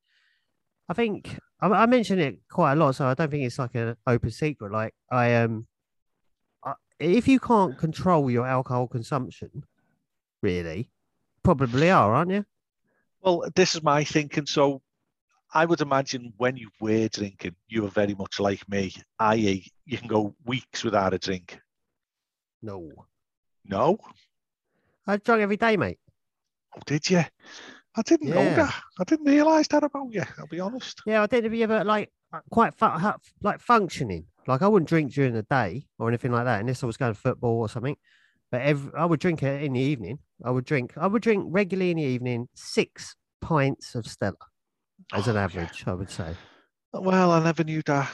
[0.89, 2.95] I think I, I mention it quite a lot.
[2.95, 4.71] So I don't think it's like an open secret.
[4.71, 5.67] Like I um,
[6.63, 9.63] I, if you can't control your alcohol consumption,
[10.41, 10.89] really,
[11.43, 12.45] probably are, aren't you?
[13.21, 14.45] Well, this is my thinking.
[14.45, 14.81] So
[15.53, 19.97] I would imagine when you were drinking, you were very much like me, i.e., you
[19.97, 21.59] can go weeks without a drink.
[22.61, 22.91] No,
[23.65, 23.97] No?
[25.05, 25.99] I drunk every day, mate.
[26.75, 27.23] Oh, did you?
[27.97, 28.55] I didn't know Yeah.
[28.55, 28.75] that.
[28.99, 31.01] I didn't realise that about you, I'll be honest.
[31.05, 31.43] Yeah, I did.
[31.43, 32.11] Have you ever like
[32.51, 32.85] quite fu-
[33.41, 34.25] like functioning?
[34.45, 37.13] Like I wouldn't drink during the day or anything like that, unless I was going
[37.13, 37.97] to football or something.
[38.51, 40.19] But every, I would drink it in the evening.
[40.45, 40.93] I would drink.
[40.97, 44.35] I would drink regularly in the evening six pints of Stella
[45.13, 45.43] as an Oh, yeah.
[45.45, 45.83] average.
[45.87, 46.35] I would say.
[46.93, 48.09] Well, I never knew that.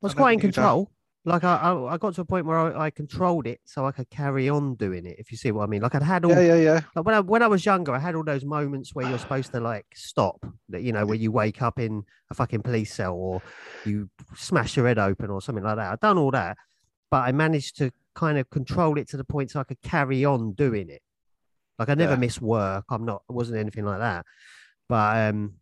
[0.00, 0.90] was never quite in control.
[1.28, 3.90] Like I, I, I got to a point where I, I controlled it, so I
[3.90, 5.16] could carry on doing it.
[5.18, 5.82] If you see what I mean.
[5.82, 6.80] Like I'd had all Yeah, yeah, yeah.
[6.94, 9.50] like when I when I was younger, I had all those moments where you're supposed
[9.52, 10.46] to like stop.
[10.68, 13.42] That you know, where you wake up in a fucking police cell or
[13.84, 15.92] you smash your head open or something like that.
[15.92, 16.56] I've done all that,
[17.10, 20.24] but I managed to kind of control it to the point so I could carry
[20.24, 21.02] on doing it.
[21.78, 22.18] Like I never Yeah.
[22.20, 22.84] miss work.
[22.88, 23.22] I'm not.
[23.28, 24.24] I wasn't anything like that.
[24.88, 25.54] But um,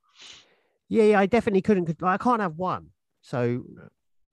[0.90, 1.86] yeah, yeah, I definitely couldn't.
[1.86, 2.88] con- I can't have one.
[3.22, 3.62] So,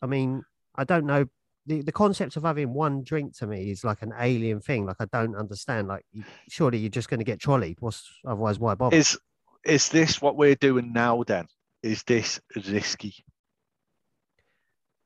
[0.01, 0.43] I mean,
[0.75, 1.25] I don't know.
[1.67, 4.85] The, the concept of having one drink to me is like an alien thing.
[4.85, 5.87] Like I don't understand.
[5.87, 7.77] Like you- surely you're just going to get trolleyed.
[7.79, 8.95] What's otherwise why bother?
[8.95, 9.17] Is
[9.63, 11.45] is this what we're doing now then?
[11.83, 13.13] Is this risky?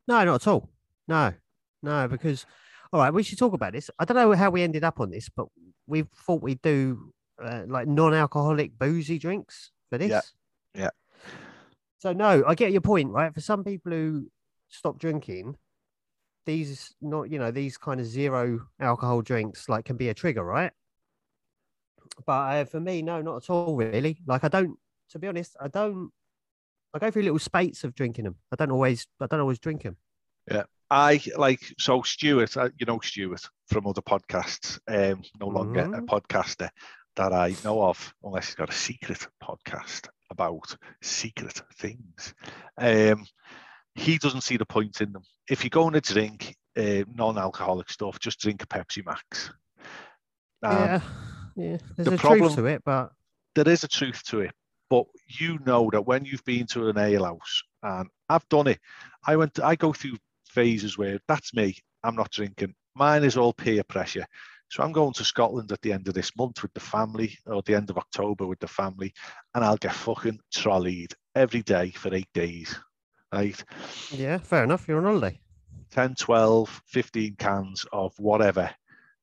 [0.08, 0.69] No, not at all.
[1.08, 1.34] No,
[1.82, 2.45] no, because
[2.93, 3.89] all right, we should talk about this.
[3.99, 5.47] I don't know how we ended up on this, but
[5.88, 7.12] we thought we'd do
[7.43, 10.10] uh, like non-alcoholic boozy drinks for this.
[10.10, 10.21] Yeah,
[10.73, 10.89] yeah.
[11.99, 13.34] So no, I get your point, right?
[13.34, 14.32] For some people who
[14.78, 15.58] stop drinking,
[16.46, 20.44] these not you know these kind of zero alcohol drinks like can be a trigger,
[20.44, 20.72] right?
[22.26, 24.22] But uh, for me, no, not at all, really.
[24.26, 24.78] Like I don't,
[25.10, 26.12] to be honest, I don't.
[26.94, 28.36] I go through little spates of drinking them.
[28.54, 29.98] I don't always, I don't always drink them.
[30.50, 30.64] Yeah.
[30.90, 35.88] I like so Stuart, uh, you know Stuart from other podcasts, um, no longer a
[36.02, 36.06] Mhm.
[36.06, 36.70] podcaster
[37.16, 42.34] that I know of, unless he's got a secret podcast about secret things.
[42.78, 43.26] Um,
[43.96, 45.24] he doesn't see the point in them.
[45.50, 49.52] If you're going to drink uh, non-alcoholic stuff, just drink a Pepsi Max.
[50.64, 51.02] Um, yeah,
[51.56, 51.78] yeah.
[51.96, 53.12] There's the a problem- truth to it, but
[53.56, 54.52] there is a truth to it,
[54.90, 58.80] but you know that when you've been to an ale house, and I've done it,
[59.26, 62.74] I went, I go through phases where that's me, I'm not drinking.
[62.96, 64.26] Mine is all peer pressure.
[64.70, 67.60] So I'm going to Scotland at the end of this month with the family, or
[67.60, 69.14] at the end of October with the family,
[69.54, 72.76] and I'll get fucking trolleyed every day for eight days,
[73.34, 73.64] right?
[74.12, 74.88] yeah, fair enough.
[74.88, 75.40] You're on holiday.
[75.92, 78.70] 10, 12, 15 cans of whatever,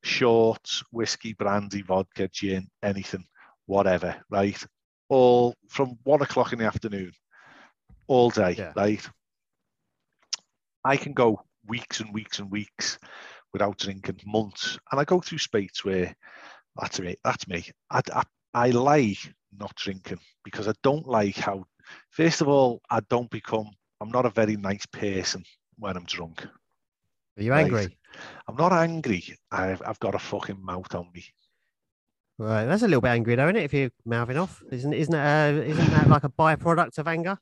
[0.02, 3.24] shorts, whiskey, brandy, vodka, gin, anything,
[3.66, 4.64] whatever, right?
[5.08, 7.12] All from one o'clock in the afternoon,
[8.06, 8.72] all day, Yeah.
[8.76, 9.06] right?
[10.84, 12.98] I can go weeks and weeks and weeks
[13.52, 16.14] without drinking, months, and I go through spates where
[16.76, 17.16] that's me.
[17.24, 17.64] That's me.
[17.90, 18.22] I, I,
[18.54, 21.64] I like not drinking because I don't like how.
[22.10, 23.70] First of all, I don't become.
[24.02, 25.44] I'm not a very nice person
[25.78, 26.44] when I'm drunk.
[26.44, 27.64] Are you Right.
[27.66, 27.96] angry?
[28.48, 29.38] I'm not angry.
[29.52, 31.24] I've I've got a fucking mouth on me.
[32.36, 33.62] Right, that's a little bit angry though, isn't it?
[33.64, 37.38] If you're mouthing off, isn't isn't that, uh, isn't that like a byproduct of anger?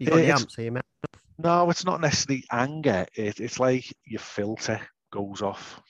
[0.00, 0.82] You got the It's- so you mouth.
[1.38, 3.06] No, it's not necessarily anger.
[3.14, 4.80] It, it's like your filter
[5.12, 5.80] goes off.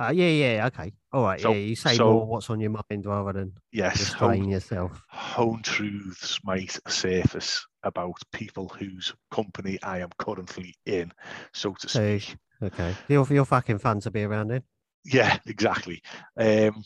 [0.00, 1.40] Uh, yeah, yeah, okay, all right.
[1.40, 4.50] So- yeah, you say so- more what's on your mind rather than Yes, restrain hone,
[4.50, 5.02] yourself.
[5.08, 11.12] hone truths might surface about people whose company I am currently in,
[11.52, 12.36] so to speak.
[12.62, 14.62] Okay, you're you're fucking fun to be around in.
[15.04, 16.00] Yeah, exactly.
[16.36, 16.84] Um,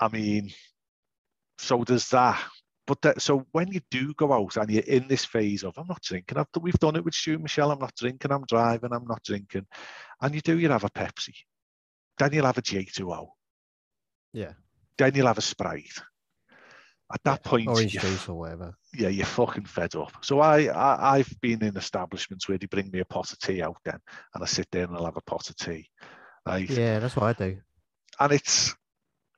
[0.00, 0.50] I mean,
[1.58, 2.42] so does that.
[2.86, 5.86] But that, so when you do go out and you're in this phase of I'm
[5.86, 7.70] not drinking, I've, we've done it with Stu Michelle.
[7.70, 8.32] I'm not drinking.
[8.32, 8.92] I'm driving.
[8.92, 9.66] I'm not drinking,
[10.22, 10.58] and you do.
[10.58, 11.34] You have a Pepsi,
[12.20, 13.28] then you'll have a J2O,
[14.32, 14.52] Yeah,
[14.98, 16.00] then you'll have a Sprite.
[17.12, 18.72] At that point, orange juice or whatever.
[18.94, 20.12] yeah, you're fucking fed up.
[20.22, 23.62] So I, I I've been in establishments where they bring me a pot of tea
[23.62, 23.98] out then,
[24.32, 25.88] and I sit there and I'll have a pot of tea,
[26.46, 26.70] right?
[26.70, 27.58] Yeah, that's what I do.
[28.20, 28.76] And it's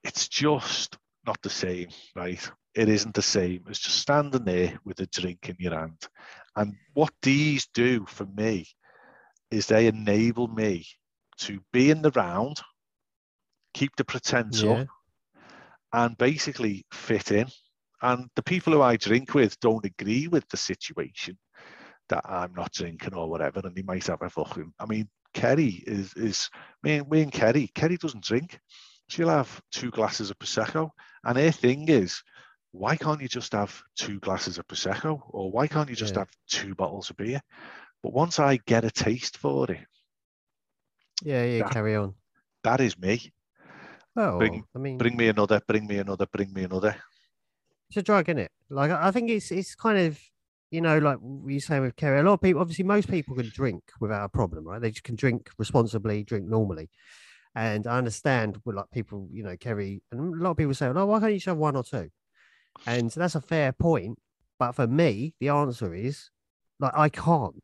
[0.05, 2.51] it's just not the same, right?
[2.75, 5.99] It isn't the same It's just standing there with a drink in your hand.
[6.57, 8.67] And what these do for me
[9.51, 10.87] is they enable me
[11.39, 12.61] to be in the round,
[13.75, 14.89] keep the pretense Yeah, up,
[15.93, 17.49] and basically fit in.
[18.01, 21.39] And the people who I drink with don't agree with the situation
[22.09, 24.73] that I'm not drinking or whatever, and they might have a fucking.
[24.79, 26.51] I mean, Kerry is is
[26.83, 27.69] me, and- me and Kerry.
[27.75, 28.59] Kerry doesn't drink.
[29.09, 30.91] She'll have two glasses of prosecco,
[31.25, 32.23] and her thing is,
[32.73, 36.21] why can't you just have two glasses of prosecco, or why can't you just Yeah.
[36.21, 37.41] have two bottles of beer?
[38.03, 39.87] But once I get a taste for it,
[41.23, 41.63] yeah, yeah.
[41.65, 42.15] that- Carry on.
[42.65, 43.33] that is me.
[44.17, 45.61] Oh, bring- I mean, Bring me another.
[45.67, 46.27] Bring me another.
[46.27, 46.97] Bring me another.
[47.89, 48.51] it's a drug, isn't it?
[48.71, 50.19] Like I think it's it's kind of
[50.71, 52.21] you know like you say with Kerry.
[52.21, 54.81] A lot of people, obviously, most people can drink without a problem, right?
[54.81, 56.91] They just can drink responsibly, drink normally.
[57.55, 60.87] And I understand with like people, you know, Kerry, and a lot of people say,
[60.87, 62.09] "Oh, why can't you just have one or two?
[62.87, 64.19] And that's a fair point.
[64.59, 66.31] But for me, the answer is
[66.81, 67.63] like I can't.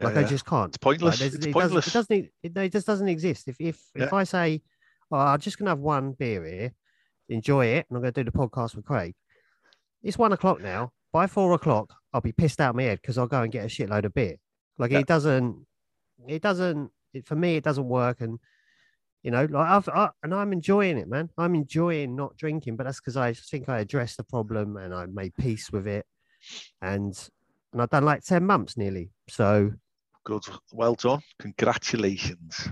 [0.00, 0.68] Like I just can't.
[0.68, 1.18] It's pointless.
[1.18, 1.92] there's- it's it pointless.
[1.92, 2.56] Doesn't, it doesn't.
[2.60, 3.48] It, it just doesn't exist.
[3.48, 4.62] If if if I say,
[5.10, 6.72] "Oh, I'm just gonna have one beer here,
[7.28, 9.14] enjoy it," and I'm gonna do the podcast with Craig.
[10.02, 10.92] It's one o'clock now.
[11.12, 13.68] By four o'clock, I'll be pissed out my head because I'll go and get a
[13.68, 14.36] shitload of beer.
[14.78, 15.00] Like Yeah.
[15.00, 15.66] it doesn't.
[16.26, 16.90] It doesn't.
[17.14, 18.20] It, for me, it doesn't work.
[18.20, 18.38] And
[19.22, 21.30] you know, like I've I, and I'm enjoying it, man.
[21.38, 25.06] I'm enjoying not drinking, but that's because I think I addressed the problem and I
[25.06, 26.06] made peace with it,
[26.82, 27.14] and
[27.72, 29.10] and I've done like ten months nearly.
[29.28, 29.72] So
[30.24, 30.44] Good.
[30.72, 31.22] Well done.
[31.38, 32.68] Congratulations.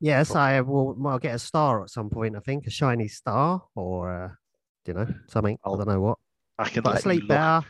[0.00, 0.96] Yes, I will.
[1.06, 2.36] I'll get a star at some point.
[2.36, 4.28] I think a shiny star, or uh,
[4.86, 5.58] you know, something.
[5.64, 6.18] I don't know what.
[6.58, 7.66] I can But let sleep better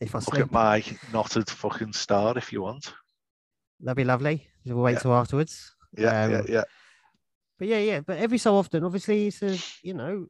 [0.00, 0.42] if I look sleep.
[0.44, 2.92] at my knotted fucking star if you want.
[3.80, 4.48] That'd be lovely.
[4.64, 4.98] We'll wait Yeah.
[5.00, 5.74] till afterwards.
[5.96, 6.64] Yeah, yeah, Um, yeah.
[7.58, 8.00] But yeah, yeah.
[8.00, 10.26] But every so often, obviously, it's a you know,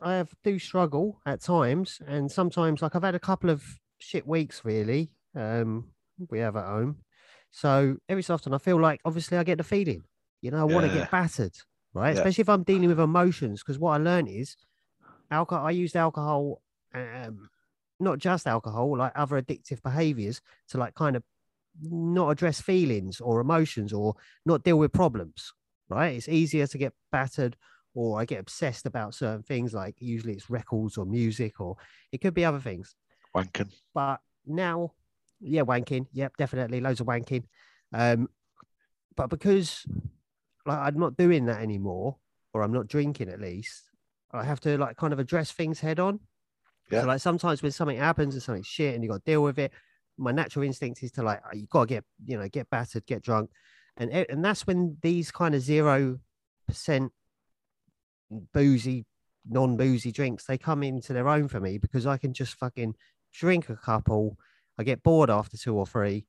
[0.00, 3.62] I have do struggle at times, and sometimes like I've had a couple of
[3.98, 5.12] shit weeks really.
[5.36, 5.90] Um,
[6.30, 6.98] we have at home,
[7.50, 10.02] so every so often I feel like obviously I get the feeling,
[10.42, 11.00] you know, I want to Yeah.
[11.02, 11.56] get battered,
[11.94, 12.10] right?
[12.10, 12.20] Yeah.
[12.20, 14.56] Especially if I'm dealing with emotions, because what I learned is
[15.30, 15.66] alcohol.
[15.66, 16.60] I used alcohol,
[16.94, 17.48] um,
[17.98, 21.22] not just alcohol, like other addictive behaviors to like kind of
[21.80, 25.54] not address feelings or emotions or not deal with problems
[25.88, 26.16] right?
[26.16, 27.56] It's easier to get battered
[27.94, 31.76] or I get obsessed about certain things, like usually it's records or music, or
[32.10, 32.96] it could be other things.
[33.36, 33.70] Wanking.
[33.92, 34.94] But now,
[35.40, 36.06] yeah, wanking.
[36.12, 37.44] Yep, definitely loads of wanking.
[37.92, 38.28] Um,
[39.14, 39.84] but because
[40.66, 42.16] like I'm not doing that anymore,
[42.52, 43.90] or I'm not drinking at least,
[44.32, 46.20] I have to like kind of address things head on.
[46.90, 47.02] Yeah.
[47.02, 49.58] So like sometimes when something happens and something shit and you got to deal with
[49.58, 49.72] it,
[50.18, 53.06] my natural instinct is to like uh, you got to get you know get battered,
[53.06, 53.50] get drunk,
[53.96, 56.18] and and that's when these kind of zero
[56.66, 57.12] percent
[58.52, 59.06] boozy,
[59.48, 62.94] non boozy drinks they come into their own for me because I can just fucking
[63.32, 64.38] drink a couple.
[64.78, 66.26] I get bored after two or three.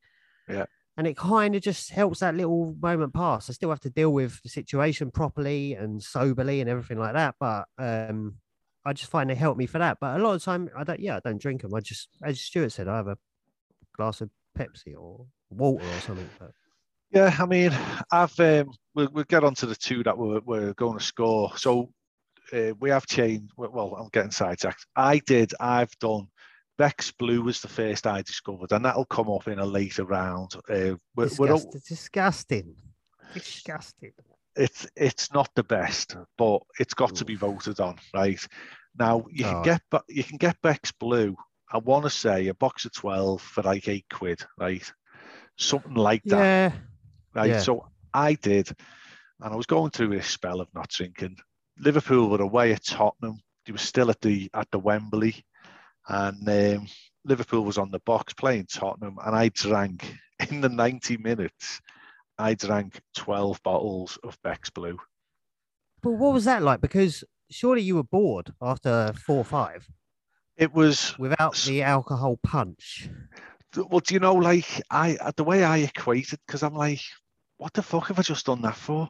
[0.50, 0.66] Yeah.
[0.96, 3.50] And it kind of just helps that little moment pass.
[3.50, 7.36] I still have to deal with the situation properly and soberly and everything like that.
[7.40, 8.36] But um,
[8.86, 9.98] I just find they help me for that.
[10.00, 11.00] But a lot of time, I don't.
[11.00, 11.74] Yeah, I don't drink them.
[11.74, 13.18] I just, as Stuart said, I have a
[13.98, 16.30] glass of Pepsi or water or something.
[16.40, 16.52] But
[17.12, 17.72] Yeah, I mean,
[18.12, 21.58] I've um, we'll, we'll get on to the two that we're, we're going to score.
[21.58, 21.92] So
[22.52, 23.52] uh, we have changed.
[23.58, 24.86] Well, I'm getting sidetracked.
[24.96, 25.54] I did.
[25.60, 26.28] I've done.
[26.78, 30.54] Beck's Blue was the first I discovered, and that'll come up in a later round.
[30.70, 32.76] Uh, we're, we're, all- disgusting.
[33.34, 34.14] disgusting.
[34.56, 38.40] It's it's not the best, but it's got to be voted on, right?
[38.98, 39.64] Now you can Oh.
[39.64, 41.36] get but you can get Beck's Blue.
[41.72, 44.92] I want to say a box of twelve for like eight quid, right?
[45.58, 46.38] Something like that,
[46.74, 46.80] Yeah.
[47.34, 47.50] right?
[47.50, 47.60] yeah.
[47.62, 48.70] So I did,
[49.42, 51.38] and I was going through this spell of not drinking.
[51.80, 53.40] Liverpool were away at Tottenham.
[53.66, 55.44] They were still at the at the Wembley,
[56.08, 56.88] and um,
[57.26, 60.16] Liverpool was on the box playing Tottenham, and I drank
[60.50, 61.82] in the 90 minutes.
[62.38, 64.98] I drank 12 bottles of Beck's Blue.
[66.02, 66.82] But what was that like?
[66.82, 69.88] Because surely you were bored after four or five
[70.58, 73.10] It was without the alcohol punch.
[73.76, 77.02] well, do you know, like I the way I equated because I'm like,
[77.58, 79.10] what the fuck have I just done that for?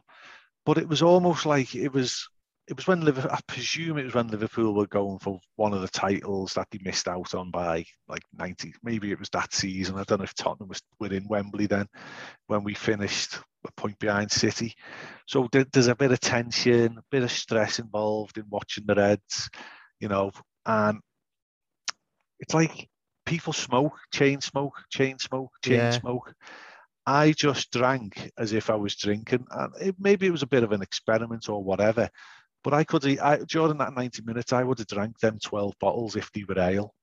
[0.64, 2.28] But it was almost like it was
[2.66, 5.82] it was when Liverpool I presume it was when Liverpool were going for one of
[5.82, 9.96] the titles that they missed out on by like 90, maybe it was that season.
[9.96, 11.86] I don't know if Tottenham was within Wembley then
[12.46, 14.74] when we finished a point behind City.
[15.26, 18.94] So there, there's a bit of tension, a bit of stress involved in watching the
[18.94, 19.50] Reds,
[20.00, 20.32] you know,
[20.64, 21.00] and
[22.40, 22.88] it's like
[23.26, 25.90] people smoke, chain smoke, chain smoke, chain Yeah.
[25.90, 26.34] smoke.
[27.06, 30.62] I just drank as if I was drinking, and it, maybe it was a bit
[30.62, 32.08] of an experiment or whatever.
[32.64, 36.16] But I could, I, during that 90 minutes, I would have drank them 12 bottles
[36.16, 36.94] if they were ale.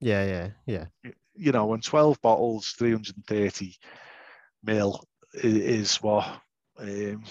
[0.00, 1.12] Yeah, yeah, yeah.
[1.34, 3.74] You know, and 12 bottles, 330
[4.62, 6.26] mil is what,
[6.78, 7.24] um,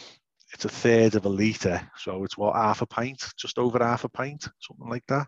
[0.54, 1.88] it's a third of a litre.
[1.98, 5.28] So it's what, half a pint, just over half a pint, something like that.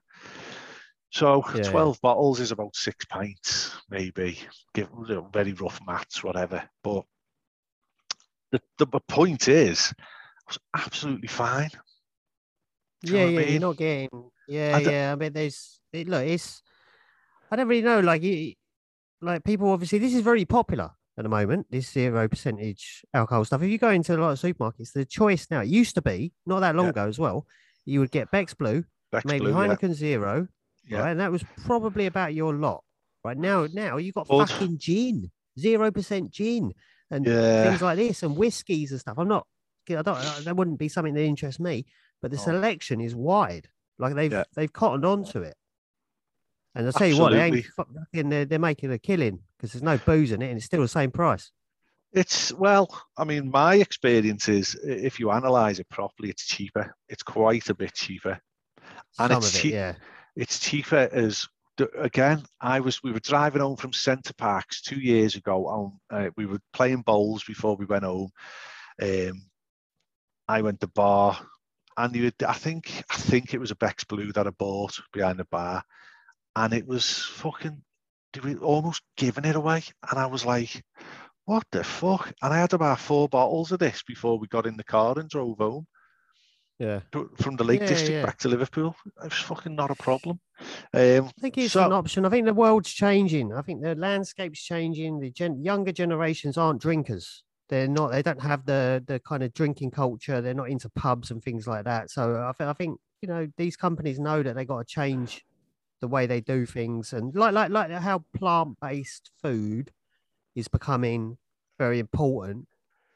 [1.11, 1.69] So Yeah, yeah.
[1.69, 4.39] 12 bottles is about six pints, maybe.
[4.73, 6.67] Give you know, very rough maths, whatever.
[6.83, 7.05] But
[8.51, 10.03] the, the, the point is, I
[10.47, 11.69] was absolutely fine.
[13.13, 13.51] Yeah, yeah, mean?
[13.51, 14.09] you're not getting.
[14.47, 15.11] Yeah, I yeah.
[15.11, 16.25] I mean, there's it, look.
[16.25, 16.61] It's
[17.51, 17.99] I don't really know.
[17.99, 18.53] Like, you,
[19.21, 21.67] like people obviously this is very popular at the moment.
[21.69, 23.61] This zero percentage alcohol stuff.
[23.63, 26.33] If you go into a lot of supermarkets, the choice now it used to be
[26.45, 26.91] not that long Yeah.
[26.91, 27.45] ago as well.
[27.85, 29.67] You would get Beck's Blue, Beck's maybe Blue, yeah.
[29.67, 30.47] Heineken Zero,
[30.87, 30.99] Yeah.
[30.99, 31.11] right?
[31.11, 32.83] And that was probably about your lot.
[33.23, 34.49] Right now, now you got Bud.
[34.49, 36.73] fucking gin, zero percent gin,
[37.09, 37.63] and Yeah.
[37.69, 39.17] things like this, and whiskies and stuff.
[39.17, 39.47] I'm not.
[39.89, 40.43] I don't.
[40.43, 41.85] That wouldn't be something that interests me.
[42.21, 42.43] But the No.
[42.43, 43.69] selection is wide.
[43.99, 44.43] Like they've Yeah.
[44.55, 45.55] they've cottoned onto it.
[46.75, 49.97] And I tell you what, they ain't they're, they're making a killing because there's no
[49.97, 51.51] booze in it, and it's still the same price.
[52.13, 56.95] It's well, I mean, my experience is if you analyze it properly, it's cheaper.
[57.09, 58.39] It's quite a bit cheaper.
[59.19, 59.93] And Some it's it, cheap- yeah.
[60.35, 61.47] It's cheaper as
[61.97, 62.43] again.
[62.61, 65.67] I was we were driving home from Center Parcs two years ago.
[65.67, 68.29] On uh, we were playing bowls before we went home.
[69.01, 69.41] Um,
[70.47, 71.37] I went to bar,
[71.97, 75.39] and you, I think I think it was a Beck's Blue that I bought behind
[75.39, 75.83] the bar,
[76.55, 77.81] and it was fucking.
[78.33, 80.83] They were almost giving it away, and I was like,
[81.45, 84.77] "What the fuck?" And I had about four bottles of this before we got in
[84.77, 85.87] the car and drove home
[86.77, 86.99] Yeah.
[87.37, 88.25] from the Lake Yeah, District yeah.
[88.25, 88.95] back to Liverpool.
[89.23, 90.39] It was fucking not a problem.
[90.93, 92.25] Um, I think it's So- an option.
[92.25, 93.53] I think the world's changing.
[93.53, 95.19] I think the landscape's changing.
[95.19, 97.43] The gen- younger generations aren't drinkers.
[97.69, 98.11] They're not.
[98.11, 100.41] They don't have the the kind of drinking culture.
[100.41, 102.09] They're not into pubs and things like that.
[102.11, 105.45] So I, th- I think you know these companies know that they got to change
[106.01, 109.93] the way they do things, and like like like how plant based food
[110.55, 111.37] is becoming
[111.79, 112.67] very important.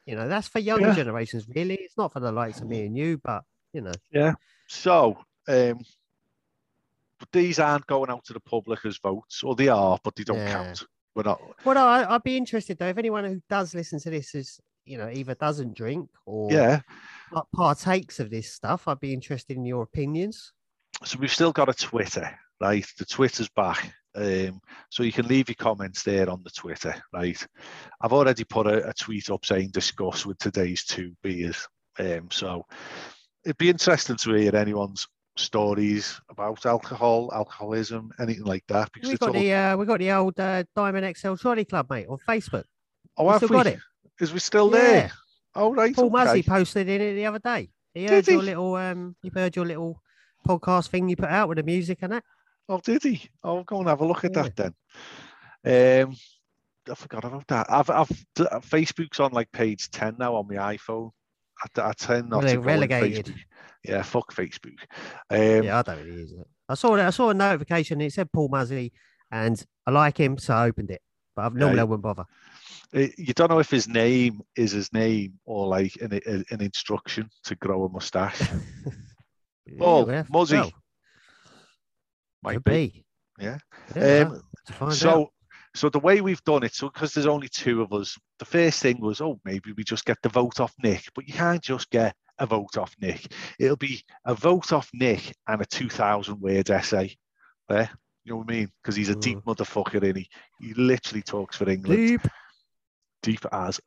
[0.05, 0.93] You know, that's for younger Yeah.
[0.93, 1.47] generations.
[1.49, 4.33] Really, it's not for the likes of me and you, but you know, yeah
[4.67, 5.79] So, um,
[7.31, 10.45] these aren't going out to the public as votes, or they are, but they don't
[10.45, 10.45] Yeah.
[10.45, 10.85] count.
[11.15, 11.41] We're not.
[11.65, 14.60] Well, no, I, I'd be interested though if anyone who does listen to this is,
[14.86, 16.82] you know, either doesn't drink or Yeah.
[17.54, 18.88] partakes of this stuff.
[18.88, 20.54] I'd be interested in your opinions.
[21.04, 22.86] So we've still got a Twitter, right?
[22.97, 23.93] The Twitter's back.
[24.13, 27.45] Um, so you can leave your comments there on the Twitter, right?
[28.02, 31.65] I've already put a, a tweet up saying discuss with today's two beers.
[31.97, 32.65] Um, so
[33.45, 38.91] it'd be interesting to hear anyone's stories about alcohol, alcoholism, anything like that.
[38.94, 41.89] Because We got all, the uh, we got the old uh, Diamond XL Trolley Club,
[41.89, 42.63] mate, on Facebook.
[43.17, 43.56] oh, we have still we?
[43.56, 43.80] got it.
[44.20, 44.82] Is we still Yeah.
[44.82, 45.12] there?
[45.56, 45.94] Oh, right.
[45.96, 46.41] Paul okay.
[46.44, 47.70] Posted in it the other day.
[47.94, 48.46] He Did heard your he?
[48.48, 50.02] little um, he heard your little
[50.48, 52.24] podcast thing you put out with the music and that.
[52.70, 53.30] Oh, did he?
[53.44, 54.44] I'll go and have a look at Yeah.
[54.44, 56.06] that then.
[56.08, 56.15] Um,
[56.90, 57.67] I forgot about that.
[57.69, 58.10] I've, I've
[58.63, 61.12] Facebook's on like page ten now on my iPhone.
[61.63, 63.35] I, I tend not Rele- to relegated.
[63.83, 64.77] Yeah, fuck Facebook.
[65.29, 66.47] Um, yeah, I don't really use it.
[66.69, 67.01] I saw it.
[67.01, 67.99] I saw a notification.
[68.01, 68.91] It said Paul Muzzy,
[69.31, 71.01] and I like him, so I opened it.
[71.35, 71.81] But I've, normally Yeah.
[71.81, 72.25] I wouldn't bother.
[72.93, 76.62] it- you don't know if his name is his name or like an, a- an
[76.62, 78.41] instruction to grow a mustache.
[79.79, 80.57] Oh, yeah, Muzzy.
[80.57, 80.71] well,
[82.43, 82.71] Might be.
[82.71, 83.05] be.
[83.39, 83.57] Yeah.
[83.95, 85.27] Yeah, Um, well, to find so out.
[85.74, 88.82] So the way we've done it so because there's only two of us the first
[88.82, 91.90] thing was oh maybe we just get the vote off nick but you can't just
[91.90, 93.32] get a vote off nick.
[93.60, 97.15] It'll be a vote off nick and a 2000 word essay.
[97.69, 97.90] There
[98.24, 98.72] you know what i mean?
[98.82, 100.28] Because he's a deep motherfucker and he?
[100.60, 102.08] He literally talks for england.
[102.08, 102.22] Deep.
[103.24, 103.80] deep as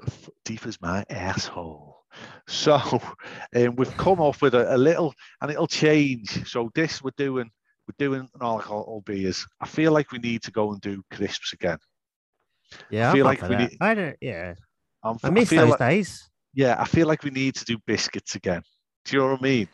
[0.44, 2.02] deep as my asshole.
[2.46, 2.74] So
[3.56, 6.48] um, we've come up with a, a, little, and it'll change.
[6.48, 7.50] So this we're doing,
[7.86, 9.46] we're doing an alcohol beers.
[9.60, 11.78] I feel like we need to go and do crisps again.
[12.90, 13.76] Yeah, I feel like we need.
[13.80, 14.16] I don't.
[14.20, 14.54] Yeah,
[15.02, 16.30] I'm, I miss feel those like, days.
[16.54, 18.62] Yeah, I feel like we need to do biscuits again.
[19.04, 19.68] Do you know what I mean?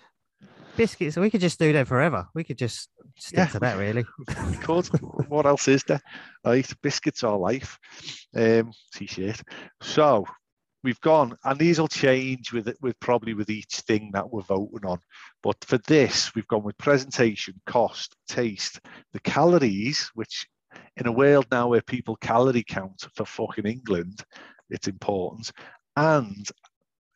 [0.76, 1.16] Biscuits.
[1.16, 2.26] We could just do that forever.
[2.34, 4.04] We could just stick Yeah, to that, really.
[4.50, 4.86] We could.
[5.28, 6.00] what else is there?
[6.44, 7.78] Right, biscuits are life.
[8.34, 9.40] Um, t-shirt.
[9.82, 10.24] So
[10.82, 14.86] we've gone, and these will change with with probably with each thing that we're voting
[14.86, 14.98] on.
[15.42, 18.80] But for this, we've gone with presentation, cost, taste,
[19.12, 20.46] the calories, which
[20.96, 24.22] in a world now where people calorie count for fucking England,
[24.68, 25.50] it's important,
[25.96, 26.48] and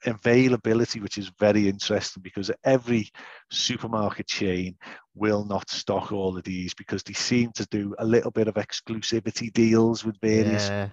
[0.06, 3.08] availability, which is very interesting because every
[3.50, 4.76] supermarket chain
[5.14, 8.54] will not stock all of these because they seem to do a little bit of
[8.54, 10.88] exclusivity deals with various Yeah.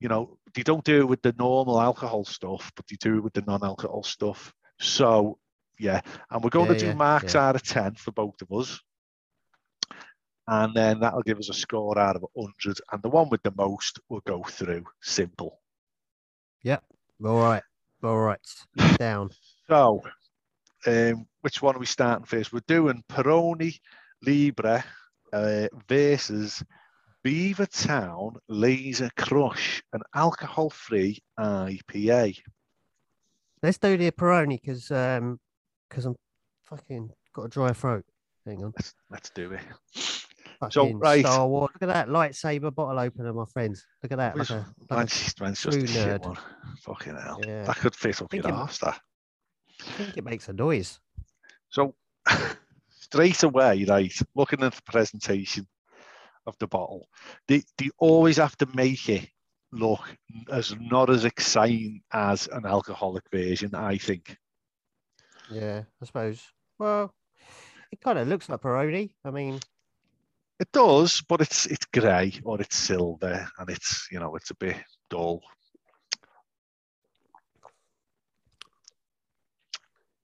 [0.00, 3.24] You know, they don't do it with the normal alcohol stuff, but they do it
[3.24, 4.52] with the non-alcohol stuff.
[4.80, 5.38] So
[5.78, 7.48] yeah, and we're going Yeah, to do yeah, marks yeah.
[7.48, 8.80] out of 10 for both of us.
[10.46, 12.80] And then that'll give us a score out of 100.
[12.92, 14.84] And the one with the most will go through.
[15.00, 15.60] Simple.
[16.64, 16.82] Yep.
[17.24, 17.62] All right.
[18.02, 18.40] All right.
[18.98, 19.30] Down.
[19.68, 20.02] So,
[20.86, 22.52] um, which one are we starting first?
[22.52, 23.78] We're doing Peroni
[24.22, 24.84] Libre
[25.32, 26.62] uh, versus
[27.22, 32.38] Beaver Town Laser Crush, an alcohol-free IPA.
[33.62, 35.38] Let's do the Peroni because um
[35.88, 36.16] because I'm
[36.64, 38.04] fucking got a dry throat.
[38.46, 38.72] Hang on.
[38.76, 39.60] Let's let's do it.
[40.60, 41.24] Fucking right.
[41.24, 41.70] Star Wars.
[41.74, 43.86] Look at that lightsaber bottle opener, my friends.
[44.02, 44.36] Look at that.
[44.36, 46.26] Like a, like a- Mine's, mine's just a true shit nerd.
[46.26, 46.38] one.
[46.82, 47.40] Fucking hell.
[47.46, 47.64] Yeah.
[47.64, 48.98] That could fit up your arse, that.
[49.80, 51.00] I think it makes a noise.
[51.70, 51.94] So
[52.90, 55.66] straight away, right, looking at the presentation
[56.46, 57.08] of the bottle,
[57.48, 59.28] they, they always have to make it
[59.72, 60.00] look
[60.50, 64.36] as not as exciting as an alcoholic version, I think.
[65.50, 66.46] Yeah, I suppose.
[66.78, 67.14] Well,
[67.92, 69.12] it kind of looks like Peroni.
[69.24, 69.60] I mean,
[70.60, 74.54] It does, but it's it's grey or it's silver and it's you know it's a
[74.54, 74.76] bit
[75.10, 75.42] dull.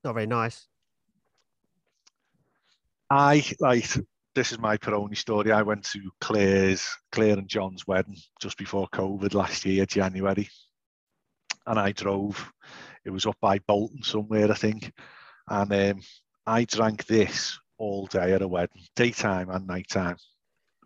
[0.05, 0.69] not very nice.
[3.11, 3.89] I like
[4.37, 5.51] this is my Peroni story.
[5.51, 10.49] I went to Claire's, Claire and John's wedding just before COVID last year, January.
[11.67, 12.53] And I drove,
[13.07, 14.93] it was up by Bolton somewhere, I think.
[15.49, 16.03] And um,
[16.47, 20.19] I drank this all day at a wedding, daytime and nighttime.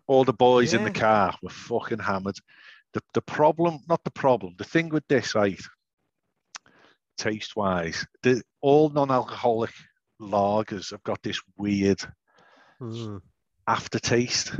[0.07, 2.37] All the boys in the car were fucking hammered.
[2.93, 5.61] The, the problem, not the problem, the thing with this, right,
[7.17, 9.73] taste wise, the, all non alcoholic
[10.21, 12.01] lagers have got this weird
[12.81, 13.21] Mm.
[13.67, 14.53] Aftertaste.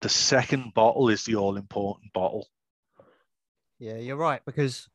[0.00, 2.48] The second bottle is the all important bottle.
[3.78, 4.88] Yeah, you're right because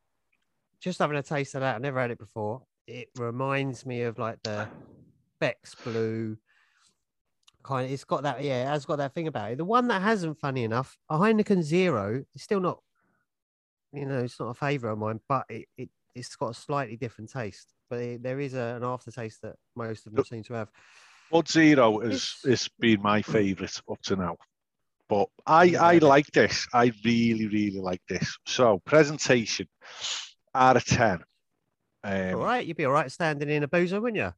[0.80, 2.62] just having a taste of that, I've never had it before.
[2.86, 4.68] It reminds me of like the
[5.40, 6.36] Beck's Blue
[7.62, 7.86] kind.
[7.86, 9.58] Of, it's got that, yeah, it has got that thing about it.
[9.58, 12.80] The one that hasn't, funny enough, a Heineken Zero, is still not,
[13.92, 16.96] you know, it's not a favourite of mine, but it, it it's got a slightly
[16.96, 17.72] different taste.
[17.90, 20.70] But it, there is a, an aftertaste that most of them seem to have.
[21.30, 24.36] Bud Zero has has been my favourite up to now.
[25.08, 26.66] But I, I I like this.
[26.72, 28.36] I really, really like this.
[28.46, 29.66] So presentation
[30.54, 31.20] out of 10.
[32.04, 34.32] Um, all right, you'd be all right standing in a boozer, wouldn't you?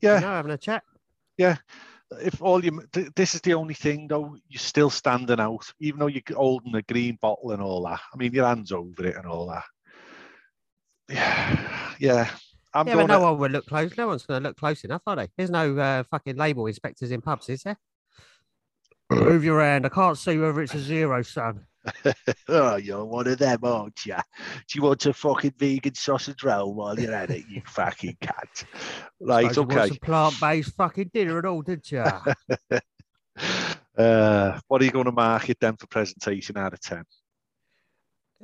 [0.00, 0.82] Yeah, You know, having a chat.
[1.36, 1.56] Yeah.
[2.10, 6.00] If all you th- this is the only thing though you're still standing out even
[6.00, 9.16] though you're holding a green bottle and all that i mean your hands over it
[9.16, 9.64] and all that
[11.10, 12.30] yeah yeah
[12.74, 13.96] i'm yeah, but no one would look close.
[13.96, 15.28] No one's going to look close enough, are they?
[15.36, 17.78] There's no uh, fucking label inspectors in pubs, is there?
[19.10, 19.86] Move your hand.
[19.86, 21.66] I can't see whether it's a zero, son.
[22.48, 26.74] oh you're one of them aren't you do you want a fucking vegan sausage roll
[26.74, 28.64] while you're at it you fucking cat
[29.20, 32.00] right Suppose you want okay plant-based fucking dinner at all, did you?
[33.98, 37.04] uh what are you going to mark it then for presentation out of 10 yeah,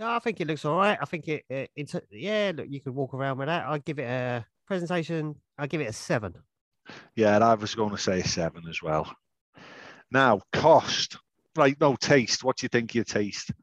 [0.01, 0.99] I think it looks all right.
[1.01, 1.45] I think it.
[1.49, 2.53] it it's yeah.
[2.55, 3.67] Look, you could walk around with that.
[3.67, 5.37] I'd give it a presentation.
[5.59, 6.35] I'd give it a seven.
[7.15, 9.15] Yeah, and I was going to say seven as well.
[10.11, 11.17] Now, cost.
[11.57, 12.43] Right, no, taste.
[12.43, 13.49] What do you think of your taste?
[13.49, 13.55] Do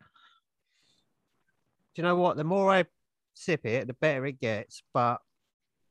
[1.96, 2.38] you know what?
[2.38, 2.86] The more I
[3.34, 4.82] sip it, the better it gets.
[4.94, 5.20] But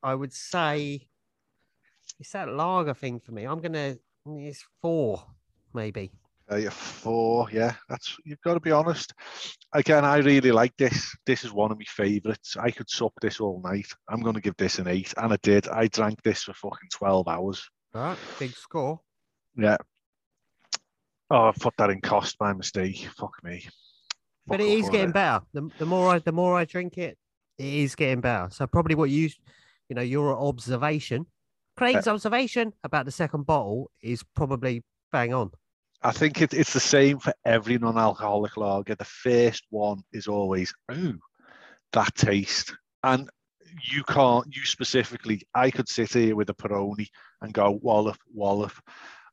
[0.03, 1.07] I would say
[2.19, 3.45] it's that lager thing for me.
[3.45, 3.97] I'm gonna.
[4.27, 5.25] It's four,
[5.75, 6.13] maybe.
[6.51, 7.75] Uh, you're four, yeah.
[7.89, 9.15] That's you've got to be honest.
[9.73, 11.15] Again, I really like this.
[11.25, 12.57] This is one of my favourites.
[12.57, 13.87] I could sup this all night.
[14.09, 15.69] I'm going to give this an eight, and I did.
[15.69, 17.69] I drank this for fucking twelve hours.
[17.95, 19.01] Right, big score.
[19.57, 19.77] Yeah.
[21.31, 23.09] Oh, I put that in cost by mistake.
[23.17, 23.69] Fuck me.
[24.47, 25.45] but it is buckle is for getting better.
[25.53, 27.17] The, the more I the more I drink it,
[27.59, 28.49] it is getting better.
[28.51, 29.31] So probably what you
[29.89, 31.27] you know your observation,
[31.77, 34.83] Craig's observation about the second bottle is probably
[35.13, 35.53] bang on.
[36.03, 38.95] I think it, it's the same for every non-alcoholic lager.
[38.95, 41.19] The first one is always, ooh,
[41.93, 42.75] that taste.
[43.03, 43.29] And
[43.93, 47.09] you can't, you specifically, I could sit here with a Peroni
[47.43, 48.73] and go wallop, wallop.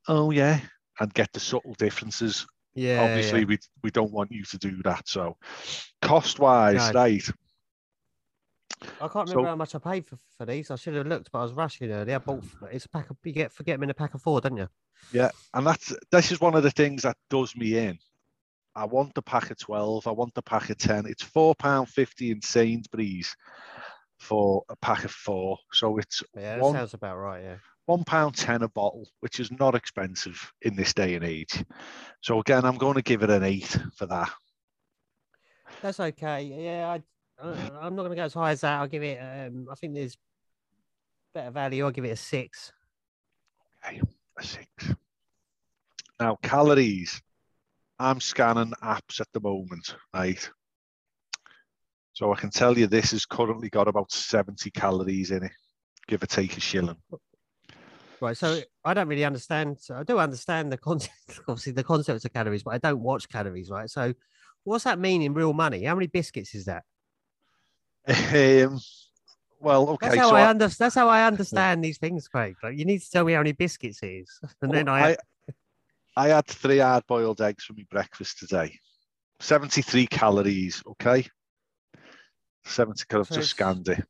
[0.07, 0.59] Oh yeah,
[0.99, 2.45] and get the subtle differences.
[2.75, 3.45] Yeah, Obviously, yeah.
[3.45, 5.07] we we don't want you to do that.
[5.07, 5.37] So,
[6.01, 7.23] cost wise, right?
[9.01, 10.69] I can't So- remember how much I paid for, for these.
[10.71, 12.15] I should have looked, but I was rushing earlier.
[12.15, 12.71] I bought mm.
[12.71, 14.67] it's a pack of you get forget them in a pack of four, don't you?
[15.11, 17.97] Yeah, and that's this is one of the things that does me in.
[18.75, 20.05] I want the pack of twelve.
[20.07, 21.05] I want the pack of ten.
[21.05, 23.35] It's four pound fifty in Sainsbury's
[24.17, 25.57] for a pack of four.
[25.73, 27.43] So it's Yeah, that One- sounds about right.
[27.43, 27.57] Yeah.
[27.85, 31.63] one pound ten a bottle, which is not expensive in this day and age.
[32.21, 34.29] So again, I'm going to give it an eight for that.
[35.81, 36.43] That's okay.
[36.43, 37.01] Yeah, I
[37.39, 38.79] I'm not going to go as high as that.
[38.79, 39.17] I'll give it.
[39.17, 40.17] Um, I think there's
[41.33, 41.85] better value.
[41.85, 42.71] I'll give it a six.
[43.85, 44.01] Okay,
[44.37, 44.67] a six.
[46.19, 47.21] Now calories.
[47.99, 50.49] I'm scanning apps at the moment, right?
[52.13, 55.51] So I can tell you this has currently got about 70 calories in it,
[56.07, 56.97] give or take a shilling.
[58.19, 58.35] Right.
[58.35, 59.77] So I don't really understand.
[59.79, 61.13] So I do understand the concept,
[61.47, 63.69] obviously the concepts of calories, but I don't watch calories.
[63.69, 63.89] Right.
[63.89, 64.13] So
[64.63, 65.83] what's that mean in real money?
[65.83, 66.83] How many biscuits is that?
[68.07, 68.79] Um,
[69.59, 70.85] well, okay, That's how so I I, understand.
[70.85, 72.55] That's how I understand these things, Craig.
[72.63, 75.17] Like you need to tell me how many biscuits it is, and then I, I,
[76.15, 78.77] I had three hard-boiled eggs for my breakfast today.
[79.39, 81.27] 73 calories, okay?
[82.65, 84.03] 70 calories, So just scanned it.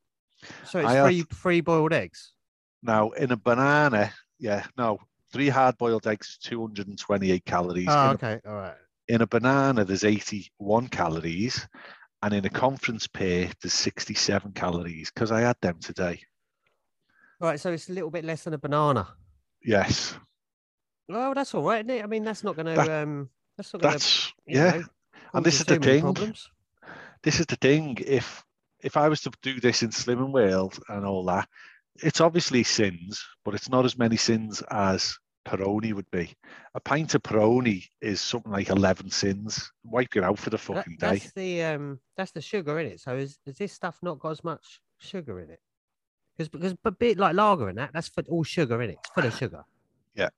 [0.65, 2.33] so it's I had- three three boiled eggs.
[2.83, 4.99] Now, in a banana, yeah, no,
[5.33, 7.87] three hard-boiled eggs, 228 calories.
[7.89, 8.39] Oh, in, a, okay.
[8.45, 8.75] All right.
[9.07, 11.67] in a banana, there's 81 calories.
[12.21, 16.19] And in a conference pear, there's 67 calories because I had them today.
[17.39, 17.59] All right.
[17.59, 19.07] So it's a little bit less than a banana.
[19.63, 20.15] Yes,
[21.09, 22.03] Well, that's all right, isn't it?
[22.03, 22.73] I mean, that's not going to.
[22.73, 24.33] That- Um, that's not going to.
[24.45, 24.81] yeah.
[25.33, 26.01] and this is the thing.
[26.01, 26.49] Problems.
[27.23, 27.97] this is the thing.
[28.05, 28.43] If
[28.81, 31.49] if I was to do this in Slimming World and all that,
[32.03, 36.35] it's obviously sins, but it's not as many sins as Peroni would be.
[36.75, 39.71] A pint of Peroni is something like eleven sins.
[39.83, 41.07] Wipe you out for the That- fucking day.
[41.19, 42.99] that's the um, that's the sugar in it.
[42.99, 45.61] So is, is this stuff not got as much sugar in it?
[46.35, 48.97] Because because a bit like lager and that, that's for all sugar in it.
[48.99, 49.63] It's full of sugar.
[50.15, 50.29] Yeah.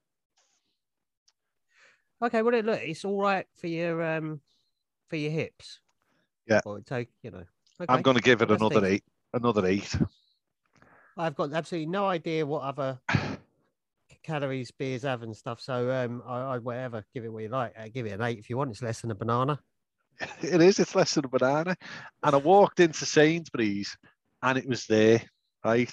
[2.21, 4.39] Okay, well, it- look, it's all right for your um,
[5.07, 5.79] for your hips.
[6.47, 6.61] Yeah.
[6.65, 7.43] Or take you know.
[7.87, 9.03] I'm going to give it another eight.
[9.33, 9.95] Another eight.
[11.17, 12.99] I've got absolutely no idea what other
[14.23, 15.61] calories beers have and stuff.
[15.61, 17.73] So um, I, I whatever, give it what you like.
[17.77, 18.71] Uh, give it an eight if you want.
[18.71, 19.59] It's less than a banana.
[20.41, 20.79] It is.
[20.79, 21.77] It's less than a banana.
[22.23, 23.97] And I walked into Sainsbury's,
[24.43, 25.21] and it was there.
[25.63, 25.91] Right.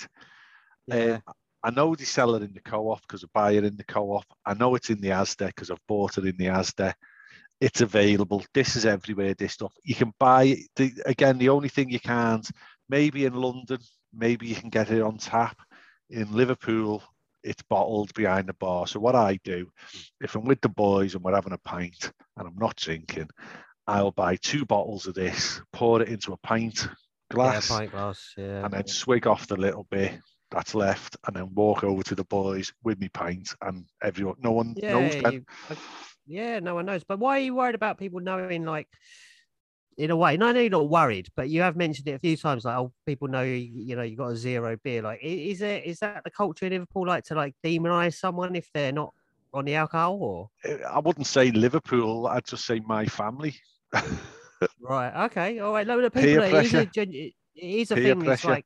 [0.88, 1.18] Yeah.
[1.26, 3.84] Um, I know they sell it in the co-op because I buy it in the
[3.84, 4.24] co-op.
[4.44, 6.94] I know it's in the Asda because I've bought it in the Asda.
[7.60, 8.44] It's available.
[8.54, 9.34] This is everywhere.
[9.34, 10.58] This stuff you can buy.
[10.76, 12.48] The, again, the only thing you can't,
[12.88, 13.78] maybe in London,
[14.14, 15.58] maybe you can get it on tap.
[16.08, 17.02] In Liverpool,
[17.46, 18.86] it's bottled behind the bar.
[18.86, 19.70] So what I do,
[20.20, 23.30] if I'm with the boys and we're having a pint and I'm not drinking,
[23.86, 26.88] I'll buy two bottles of this, pour it into a pint
[27.30, 28.34] glass Yeah, pint glass.
[28.36, 28.64] Yeah.
[28.64, 30.18] and then swig off the little bit
[30.50, 34.52] that's left and then walk over to the boys with me pint and everyone no
[34.52, 35.44] one yeah, knows you-
[36.26, 37.04] yeah, no one knows.
[37.04, 38.88] But why are you worried about people knowing, like,
[39.96, 40.36] in a way?
[40.36, 42.76] No, I know you're not worried, but you have mentioned it a few times, like,
[42.76, 45.02] oh, people know, you, know, you got a zero beer.
[45.02, 48.70] Like, is it is that the culture in Liverpool, like, to like demonize someone if
[48.72, 49.14] they're not
[49.54, 53.54] on the alcohol, or Eh, I wouldn't say Liverpool I'd just say my family
[54.80, 55.24] right?
[55.26, 55.86] Okay, all right.
[55.86, 58.30] No, Peer people, it is a, it it is a Peer thing.
[58.30, 58.64] It's like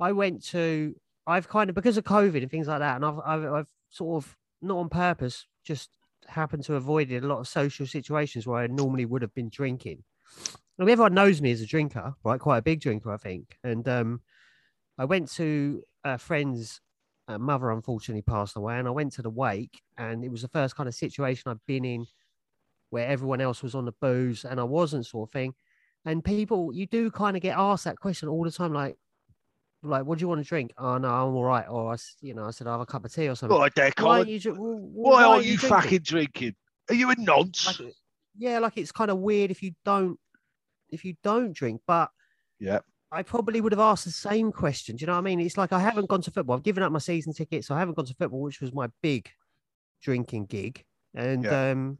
[0.00, 0.94] I went to,
[1.26, 4.24] I've kind of because of COVID and things like that, and I've I've, I've sort
[4.24, 5.90] of not on purpose, just
[6.28, 10.04] happened to avoid a lot of social situations where I normally would have been drinking.
[10.78, 12.40] And everyone knows me as a drinker, right?
[12.40, 13.56] Quite a big drinker, I think.
[13.62, 14.20] And um,
[14.98, 16.80] I went to a friend's
[17.28, 20.48] uh, mother, unfortunately, passed away, and I went to the wake, and it was the
[20.48, 22.06] first kind of situation I'd been in
[22.90, 25.54] where everyone else was on the booze and I wasn't, sort of thing.
[26.04, 28.96] And people, you do kind of get asked that question all the time, like,
[29.82, 30.72] like, what do you want to drink?
[30.76, 31.66] Oh no, I'm all right.
[31.68, 33.56] Or I, you know, I said I have a cup of tea or something.
[33.56, 34.54] oh there why aren't you?
[34.54, 35.68] well, why are you drinking?
[35.68, 36.54] fucking drinking
[36.88, 37.94] are you in nonce Like,
[38.36, 40.18] yeah, like it's kind of weird if you don't,
[40.92, 41.80] if you don't drink.
[41.86, 42.10] But
[42.60, 42.80] yeah
[43.10, 44.96] I probably would have asked the same question.
[44.96, 45.38] Do you know what I mean?
[45.40, 46.56] It's like I haven't gone to football.
[46.56, 47.66] I've given up my season tickets.
[47.66, 49.28] So I haven't gone to football, which was my big
[50.02, 50.82] drinking gig.
[51.14, 51.72] And Yeah.
[51.72, 51.98] um,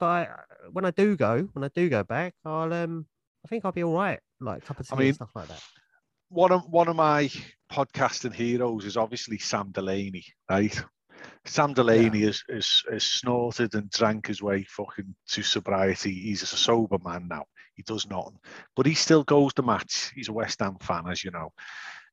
[0.00, 0.28] but I,
[0.72, 3.06] when I do go, when I do go back, I'll um,
[3.44, 4.18] I think I'll be all right.
[4.40, 5.62] Like cup of tea I mean, and stuff like that.
[6.30, 7.30] one of one of my
[7.70, 10.80] podcasting heroes is obviously Sam Delaney, right?
[11.44, 16.12] Sam Delaney has, is is snorted and drank his way fucking to sobriety.
[16.14, 17.44] He's a sober man now.
[17.78, 18.40] He does nothing,
[18.74, 20.10] but he still goes to match.
[20.12, 21.52] He's a West Ham fan, as you know.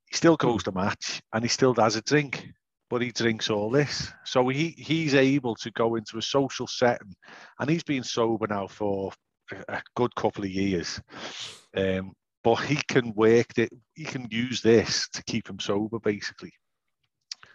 [0.05, 2.47] He still goes to match and he still does a drink,
[2.87, 4.11] but he drinks all this.
[4.25, 7.15] So he he's able to go into a social setting,
[7.59, 9.11] and he's been sober now for
[9.51, 11.01] a, a good couple of years.
[11.75, 12.13] Um,
[12.43, 13.71] but he can work it.
[13.95, 16.53] He can use this to keep him sober, basically.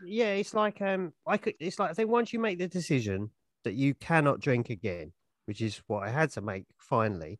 [0.04, 1.54] Yeah, it's like um, I could.
[1.60, 3.30] It's like I think once you make the decision
[3.62, 5.12] that you cannot drink again,
[5.44, 7.38] which is what I had to make finally,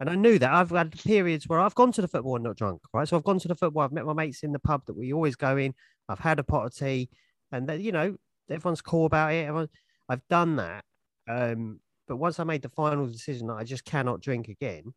[0.00, 2.56] and I knew that I've had periods where I've gone to the football and not
[2.56, 3.06] drunk, right?
[3.06, 3.82] So I've gone to the football.
[3.82, 5.74] I've met my mates in the pub that we always go in.
[6.08, 7.10] I've had a pot of tea,
[7.52, 8.16] and that you know
[8.50, 9.46] everyone's cool about it.
[9.46, 9.68] Everyone,
[10.08, 10.84] I've done that.
[11.28, 14.92] Um, but once I made the final decision that I just cannot drink again,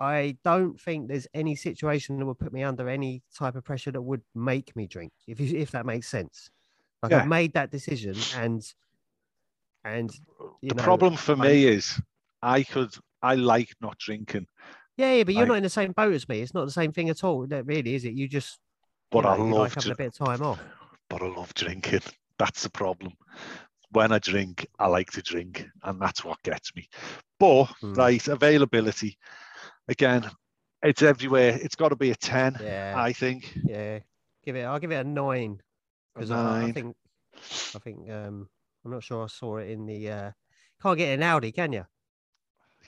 [0.00, 3.90] I don't think there's any situation that would put me under any type of pressure
[3.92, 6.50] that would make me drink, if you, if that makes sense.
[7.02, 7.18] Like Yeah.
[7.22, 8.62] I've made that decision, and
[9.84, 10.10] and
[10.60, 12.00] you the know, problem for I- me is
[12.42, 14.46] I could I like not drinking,
[14.96, 16.40] yeah, yeah, but you're I- not in the same boat as me.
[16.42, 18.14] It's not the same thing at all, really, is it?
[18.14, 18.60] You just,
[19.10, 20.60] but you I know, you love like having a bit of time off.
[21.08, 22.00] but I love drinking.
[22.38, 23.12] That's the problem.
[23.90, 26.88] When I drink, I like to drink, and that's what gets me.
[27.38, 27.96] But Hmm.
[27.96, 29.16] right, availability
[29.88, 30.30] again,
[30.82, 31.58] it's everywhere.
[31.62, 33.54] It's got to be a ten, Yeah, I think.
[33.64, 34.00] yeah.
[34.44, 34.62] Give it.
[34.64, 35.60] I'll give it a nine
[36.14, 36.96] because I, I think
[37.74, 38.48] I think um
[38.84, 40.32] I'm not sure I saw it in the uh
[40.82, 41.86] can't get an Aldi, can you?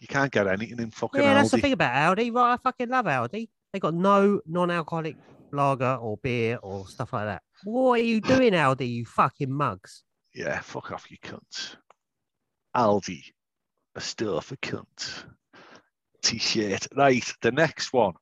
[0.01, 2.55] You can't get anything in fucking Yeah, that's the thing about Aldi, right?
[2.55, 3.49] I fucking love Aldi.
[3.73, 5.17] They got no non-alcoholic
[5.53, 7.43] lager or beer or stuff like that.
[7.65, 8.89] What are you doing, Aldi?
[8.89, 10.03] You fucking mugs.
[10.35, 11.77] Yeah, fuck off, you cunt.
[12.77, 13.23] Aldi,
[13.95, 15.25] a store for cunt.
[16.23, 16.89] T-shirt.
[16.97, 18.15] Right, the next one.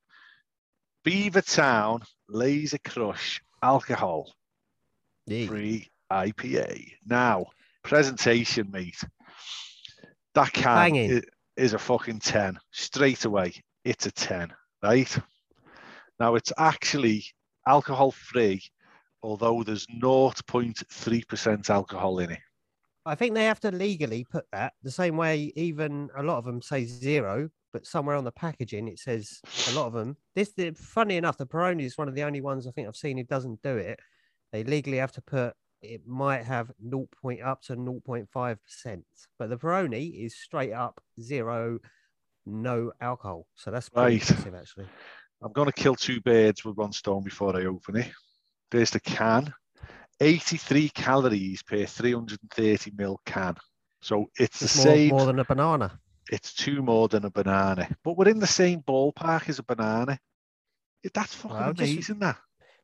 [1.05, 4.33] Beaver Town Laser Crush Alcohol
[5.27, 5.47] Yeah.
[5.47, 6.93] Free IPA.
[7.07, 7.47] Now,
[7.83, 9.03] presentation, mate.
[10.35, 11.23] That can Banging.
[11.57, 12.59] Is a fucking 10.
[12.71, 15.19] Straight away, it's a 10, right?
[16.21, 17.25] Now, it's actually
[17.67, 18.63] alcohol free,
[19.23, 22.39] although there's 0.3% alcohol in it.
[23.05, 25.53] I think they have to legally put that the same way.
[25.57, 29.41] Even a lot of them say zero, but somewhere on the packaging it says
[29.71, 30.17] a lot of them.
[30.37, 32.97] This, the, funny enough, the Peroni is one of the only ones I think I've
[32.97, 33.99] seen who doesn't do it.
[34.53, 37.09] They legally have to put it might have 0.
[37.21, 38.29] Point up to 0.5
[38.65, 39.05] percent,
[39.39, 41.79] but the Peroni is straight up zero,
[42.47, 43.47] no alcohol.
[43.55, 44.31] So that's pretty Right.
[44.31, 44.87] impressive, actually.
[45.43, 48.11] I'm going to kill two birds with one stone before I open it.
[48.71, 49.53] There's the can.
[50.21, 53.57] 83 calories per 330 ml can.
[54.03, 55.09] So it's the more, same.
[55.11, 55.99] more than a banana.
[56.31, 60.19] It's two more than a banana, but we're in the same ballpark as a banana.
[61.13, 62.19] That's fucking Well, just- amazing.
[62.21, 62.39] That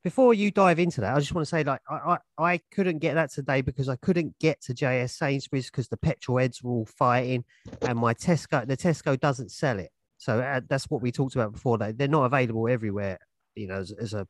[0.05, 2.99] Before you dive into that, I just want to say, like, I, I, I couldn't
[2.99, 6.71] get that today because I couldn't get to JS Sainsbury's because the petrol heads were
[6.71, 7.45] all fighting,
[7.83, 9.91] and my Tesco, the Tesco doesn't sell it.
[10.19, 11.79] So uh, that's what we talked about before.
[11.79, 13.19] That they're not available everywhere.
[13.55, 14.27] You know, as, as a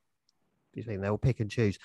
[0.75, 1.79] thing, they'll pick and choose.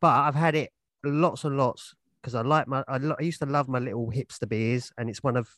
[0.00, 0.70] But I've had it
[1.04, 2.84] lots and lots because I like my.
[2.88, 5.48] I, lo- I used to love my little hipster beers, and it's one of,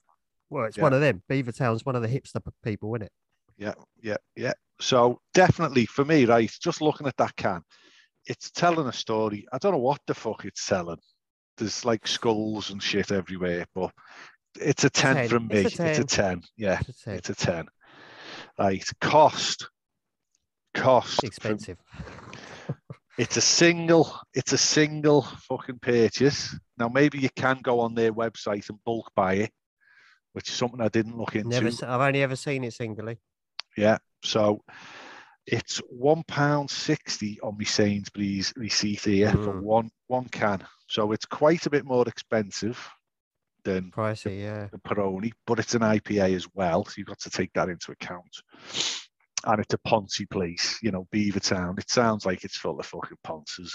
[0.51, 1.23] well, it's one of them.
[1.29, 3.13] Beavertown's one of the hipster people, isn't it?
[3.57, 4.53] yeah, yeah, yeah.
[4.81, 6.51] So definitely for me, right?
[6.63, 7.63] Just looking at that can,
[8.27, 9.47] it's telling a story.
[9.53, 10.99] I don't know what the fuck it's selling.
[11.57, 13.91] There's like skulls and shit everywhere, but
[14.61, 15.29] it's a 10, 10.
[15.29, 15.57] from me.
[15.57, 16.41] It's a It's a 10.
[16.41, 16.43] 10.
[16.57, 17.67] Yeah, Just say it's a 10.
[18.59, 18.89] Right.
[19.01, 19.69] Cost.
[20.75, 21.21] Cost.
[21.21, 21.79] from- expensive.
[23.19, 26.55] It's a single, it's a single fucking purchase.
[26.79, 29.51] Now maybe you can go on their website and bulk buy it,
[30.35, 31.49] which is something I didn't look into.
[31.49, 31.69] Never.
[31.85, 33.19] I've only ever seen it singly.
[33.81, 33.99] Yeah.
[34.25, 34.63] So
[35.47, 39.63] it's one pound sixty on my Sainsbury's receipt here for Mm.
[39.63, 40.67] one one can.
[40.89, 42.79] So it's quite a bit more expensive
[43.65, 44.69] than Pricey, yeah.
[44.73, 47.93] the Peroni, but it's an IPA as well, so you've got to take that into
[47.93, 48.29] account.
[49.45, 51.79] And it's a Ponzi place, you know, Beavertown.
[51.79, 53.73] It sounds like it's full of fucking Ponces.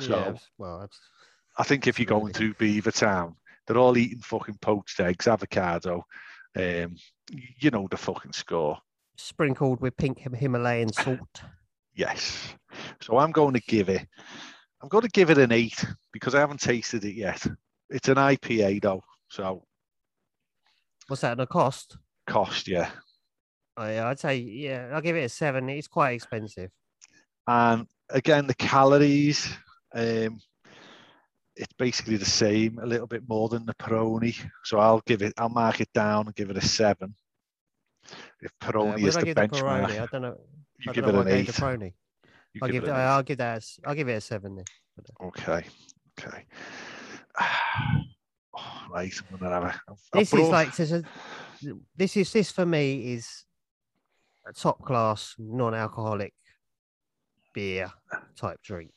[0.00, 1.00] So yeah, well, abs-
[1.56, 3.34] I think if you're going through Beavertown,
[3.66, 6.04] they're all eating fucking poached eggs, avocado.
[6.56, 6.96] Um,
[7.30, 8.78] you know the fucking score.
[9.22, 11.42] Sprinkled with pink Himalayan salt.
[11.94, 12.54] Yes.
[13.02, 14.06] So I'm going to give it.
[14.82, 17.46] I'm going to give it an eight because I haven't tasted it yet.
[17.90, 19.62] It's an IPA though, so
[21.06, 21.36] What's that?
[21.36, 21.98] The cost?
[22.26, 22.88] cost yeah.
[23.76, 25.68] I, I'd say, yeah, I'll give it a seven.
[25.68, 26.70] It's quite expensive.
[27.46, 29.52] And again, the calories.
[29.94, 30.40] Um,
[31.56, 34.34] it's basically the same, a little bit more than the Peroni.
[34.64, 37.14] So I'll give it, I'll mark it down and give it a seven.
[38.40, 39.90] If Peroni what is the benchmark?
[39.90, 40.36] I don't know.
[40.78, 41.54] you I give it an what I gave eight.
[41.54, 41.92] Peroni.
[42.62, 42.92] I'll give it it.
[42.92, 43.62] I'll give that.
[43.62, 44.56] a I'll give it a seven.
[44.56, 44.64] Then.
[45.22, 45.64] Okay,
[46.18, 46.44] okay.
[48.54, 49.80] Oh, right, I'm gonna have a.
[49.88, 51.04] I've This is like this is,
[51.96, 53.46] this is this for me is
[54.46, 56.34] a top class non-alcoholic
[57.54, 57.90] beer
[58.36, 58.90] type drink.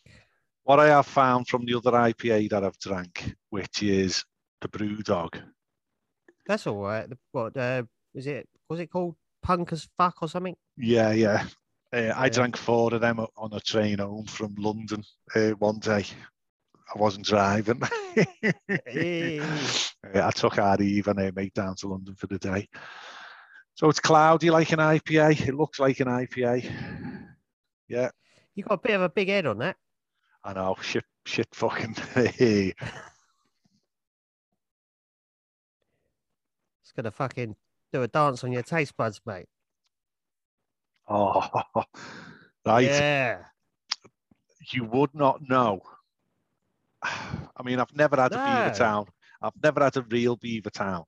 [0.63, 4.26] what I have found from the other IPA that I've drank, which is
[4.59, 5.41] the BrewDog.
[6.45, 7.09] That's all right.
[7.09, 7.84] The- What uh,
[8.16, 8.47] was it?
[8.70, 10.55] Was it called Punk as fuck or something?
[10.78, 11.45] Yeah, yeah.
[11.93, 15.03] Uh, I drank four of them on a train home from London
[15.36, 16.05] uh, one day.
[16.93, 17.82] I wasn't driving.
[18.88, 19.45] Eh,
[20.13, 22.70] Uh, I took our Eve and her mate down to London for the day.
[23.74, 25.47] So it's cloudy like an IPA.
[25.47, 26.72] It looks like an IPA.
[27.88, 28.11] Yeah,
[28.53, 29.78] you got a bit of a big head on that.
[30.43, 30.76] I know.
[30.80, 31.95] Shit, shit, fucking.
[36.84, 37.55] It's gonna fucking
[37.96, 39.46] do a dance on your taste buds, mate.
[41.08, 41.48] oh,
[42.66, 42.86] right.
[42.86, 43.43] Yeah.
[44.72, 45.82] You would not know.
[47.04, 48.74] I mean, I've never had a Beaver No.
[48.74, 49.06] Town.
[49.41, 51.06] I've never had a real Beavertown.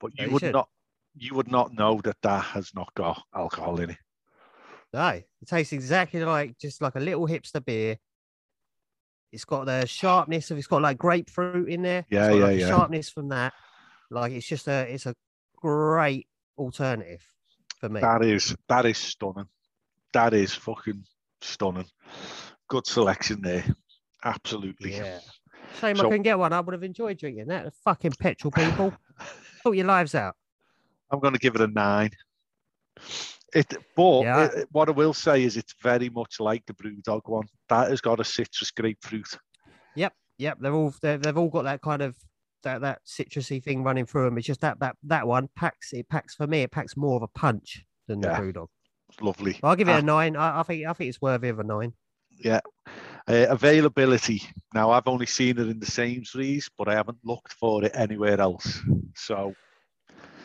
[0.00, 0.52] But No, you you would should.
[0.52, 0.68] not.
[1.16, 3.98] You would not know that that has not got alcohol in it.
[4.92, 7.96] No, it tastes exactly like just like a little hipster beer.
[9.32, 12.04] It's got the sharpness of it's got like grapefruit in there.
[12.10, 12.68] Yeah, yeah, like, yeah.
[12.68, 13.52] Sharpness from that.
[14.10, 15.14] Like it's just a it's a
[15.60, 16.26] great
[16.58, 17.22] alternative
[17.78, 18.00] for me.
[18.00, 19.48] That is that is stunning.
[20.12, 21.04] That is fucking
[21.40, 21.86] stunning.
[22.68, 23.64] Good selection there.
[24.24, 24.94] Absolutely.
[24.96, 25.20] Yeah.
[25.80, 26.52] Shame So- I couldn't get one.
[26.52, 27.64] I would have enjoyed drinking that.
[27.64, 28.92] The fucking petrol people.
[29.62, 30.36] Sort your lives out.
[31.10, 32.10] I'm going to give it a nine.
[33.54, 34.44] It, but Yeah.
[34.44, 37.46] it- what I will say is it's very much like the BrewDog one.
[37.68, 39.38] That has got a citrus grapefruit.
[39.96, 40.58] Yep, yep.
[40.60, 42.16] they're all they're, they've all got that kind of
[42.62, 44.38] that that citrusy thing running through them.
[44.38, 46.62] It's just that that that one packs it packs for me.
[46.62, 48.40] It packs more of a punch than Yeah.
[48.40, 48.66] the BrewDog.
[49.20, 49.58] Lovely.
[49.62, 49.98] I'll give it Ah.
[49.98, 50.36] a nine.
[50.36, 51.92] I, I think I think it's worthy of a nine.
[53.28, 54.42] Uh, availability.
[54.74, 58.40] Now I've only seen it in the Sainsbury's, but I haven't looked for it anywhere
[58.40, 58.80] else.
[59.14, 59.54] So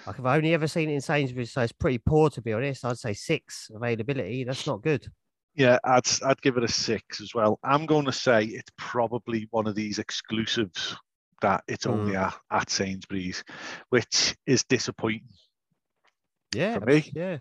[0.06, 2.84] Like I've only ever seen it in Sainsbury's, so it's pretty poor to be honest.
[2.86, 4.44] I'd say six availability.
[4.44, 5.08] That's not good.
[5.56, 7.60] yeah, I'd I'd give it a six as well.
[7.64, 10.96] I'm going to say it's probably one of these exclusives
[11.42, 13.44] that it's only at, at Sainsbury's,
[13.90, 15.28] which is disappointing
[16.54, 17.12] Yeah, For me?
[17.14, 17.38] Yeah,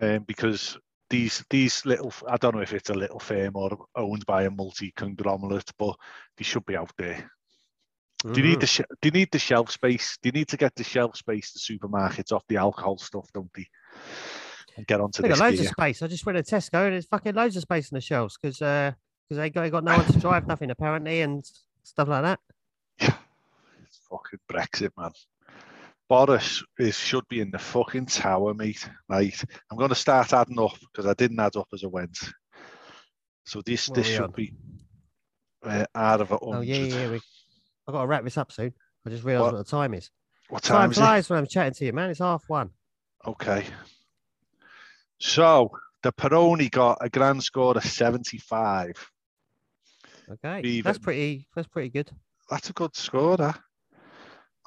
[0.00, 0.78] um, because
[1.10, 4.50] these these little I don't know if it's a little firm or owned by a
[4.50, 5.96] multi conglomerate, but
[6.36, 7.30] they should be out there.
[8.24, 8.60] Do you need Mhm.
[8.60, 10.18] the sh- do you need the shelf space?
[10.20, 13.50] Do you need to get the shelf space the supermarkets off the alcohol stuff, don't
[13.54, 13.66] they?
[14.76, 15.66] And get onto They this got loads gear.
[15.68, 16.02] of space.
[16.02, 18.60] I just went to Tesco and there's fucking loads of space in the shelves because
[18.62, 18.92] uh
[19.28, 21.44] because they got, they got no one to drive nothing apparently and
[21.82, 22.40] stuff like that.
[24.10, 25.10] Fucking Brexit, man.
[26.08, 28.88] Boris is should be in the fucking tower, mate.
[29.08, 32.18] Right, I'm going to start adding up because I didn't add up as I went.
[33.44, 34.30] So this What this should on?
[34.32, 34.54] be
[35.62, 36.66] uh, out of a Oh hundred.
[36.68, 37.00] yeah, yeah.
[37.02, 37.20] yeah, We,
[37.86, 38.72] I got to wrap this up soon.
[39.06, 39.58] I just realised What?
[39.58, 40.10] what the time is.
[40.48, 41.00] What Time time is it?
[41.00, 42.08] flies when I'm chatting to you, man.
[42.10, 42.70] It's half one.
[43.26, 43.66] Okay.
[45.20, 45.70] So
[46.02, 48.92] the Peroni got a grand score of 75.
[50.30, 51.48] Okay, that's pretty.
[51.54, 52.10] That's pretty good.
[52.50, 53.58] That's a good score, that.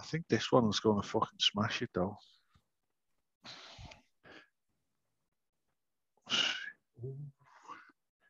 [0.02, 2.18] I think this one's going to fucking smash it, though.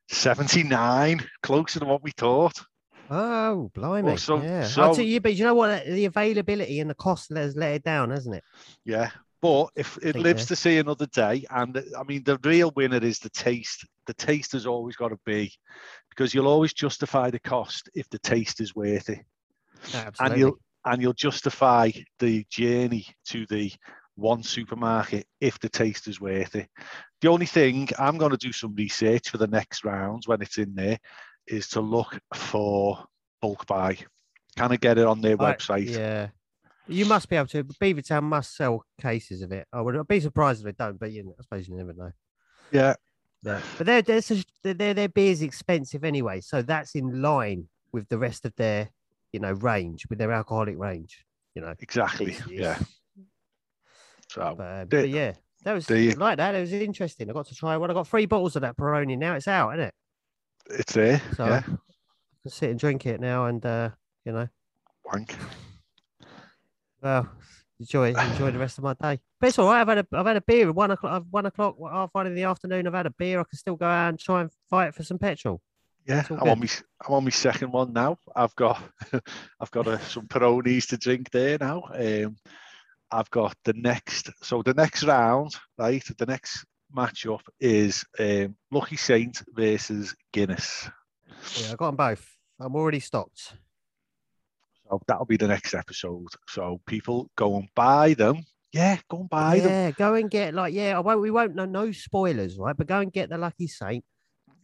[0.09, 2.59] Seventy-nine, closer to what we thought.
[3.09, 4.11] Oh, blimey!
[4.11, 5.86] Oh, so- yeah, so- I'll tell you, but you know what?
[5.86, 8.43] The availability and the cost has let it down, hasn't it?
[8.86, 9.11] Yeah,
[9.41, 13.19] but if it lives to see another day, and I mean, the real winner is
[13.19, 13.86] the taste.
[14.07, 15.53] The taste has always got to be,
[16.09, 19.19] because you'll always justify the cost if the taste is worth it.
[19.93, 20.39] and Absolutely.
[20.39, 23.71] you'll and you'll justify the journey to the
[24.15, 26.69] one supermarket if the taste is worth it.
[27.21, 30.57] The only thing I'm going to do some research for the next rounds when it's
[30.57, 30.97] in there
[31.47, 33.03] is to look for
[33.41, 33.97] bulk buy.
[34.57, 35.89] Can I get it on their I- website?
[35.89, 36.29] Yeah.
[36.88, 37.63] You must be able to.
[37.63, 39.65] Beavertown must sell cases of it.
[39.71, 42.11] I would be surprised if they don't, but you know, I suppose you never know.
[42.71, 42.95] Yeah,
[43.43, 43.61] Yeah.
[43.77, 44.21] But their their
[44.63, 48.89] their their beer's expensive anyway, so that's in line with the rest of their
[49.34, 51.25] you know range with their alcoholic range.
[51.55, 51.73] You know.
[51.79, 52.32] exactly.
[52.34, 52.79] It's- Yeah.
[54.29, 56.55] So But, the- but yeah, that was the- like that.
[56.55, 57.29] It was interesting.
[57.29, 57.91] I got to try one.
[57.91, 59.17] I got three bottles of that Peroni.
[59.17, 59.93] Now it's out, isn't it?
[60.69, 61.21] it's there.
[61.36, 61.57] So yeah.
[61.57, 61.61] I
[62.43, 63.89] can sit and drink it now, and uh,
[64.25, 64.47] you know,
[65.05, 65.36] Wank.
[67.01, 67.29] well,
[67.79, 69.19] enjoy enjoy the rest of my day.
[69.39, 69.82] But it's all right.
[69.82, 71.23] I've had a I've had a beer at one o'clock.
[71.29, 72.88] One o'clock, half one in the afternoon.
[72.88, 73.39] I've had a beer.
[73.39, 75.61] I can still go out and try and fight for some petrol.
[76.07, 76.67] Yeah, I'm on my
[77.05, 78.17] I'm on my second one now.
[78.35, 78.81] I've got
[79.59, 81.83] I've got uh, some Peronis to drink there now.
[81.93, 82.37] Um,
[83.11, 86.03] I've got the next so the next round, right?
[86.17, 90.89] The next matchup is um, Lucky Saint versus Guinness.
[91.57, 92.37] Yeah, I got them both.
[92.59, 93.55] I'm already stocked.
[94.89, 96.27] So that'll be the next episode.
[96.47, 98.43] So people go and buy them.
[98.73, 99.69] Yeah, go and buy them.
[99.69, 100.97] yeah, go and get like yeah.
[100.97, 101.21] I won't.
[101.21, 102.75] We won't know no spoilers, right?
[102.75, 104.03] But go and get the Lucky Saint.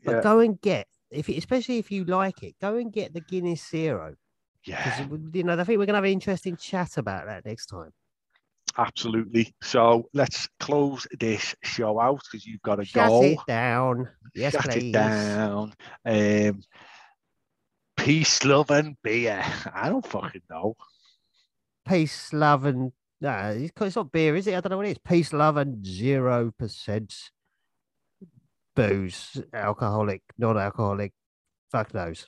[0.03, 3.21] But Yeah, go and get if especially if you like it, go and get the
[3.21, 4.15] Guinness Zero
[4.63, 7.91] yeah, you know I think we're gonna have an interesting chat about that next time.
[8.77, 9.55] absolutely.
[9.61, 13.23] So let's close this show out because you've got to Shut go.
[13.23, 14.09] it down.
[14.35, 14.83] Yes, Shut please.
[14.83, 15.73] it down.
[16.05, 16.61] Um,
[17.95, 19.43] peace, love, and beer.
[19.73, 20.75] I don't fucking know.
[21.87, 22.91] Peace, love, and
[23.21, 24.55] no, it's it's not beer, is it?
[24.55, 24.97] I don't know what it is.
[24.99, 27.31] Peace, love, and zero percent
[28.77, 31.11] booze, alcoholic, non-alcoholic.
[31.71, 32.27] Fuck knows.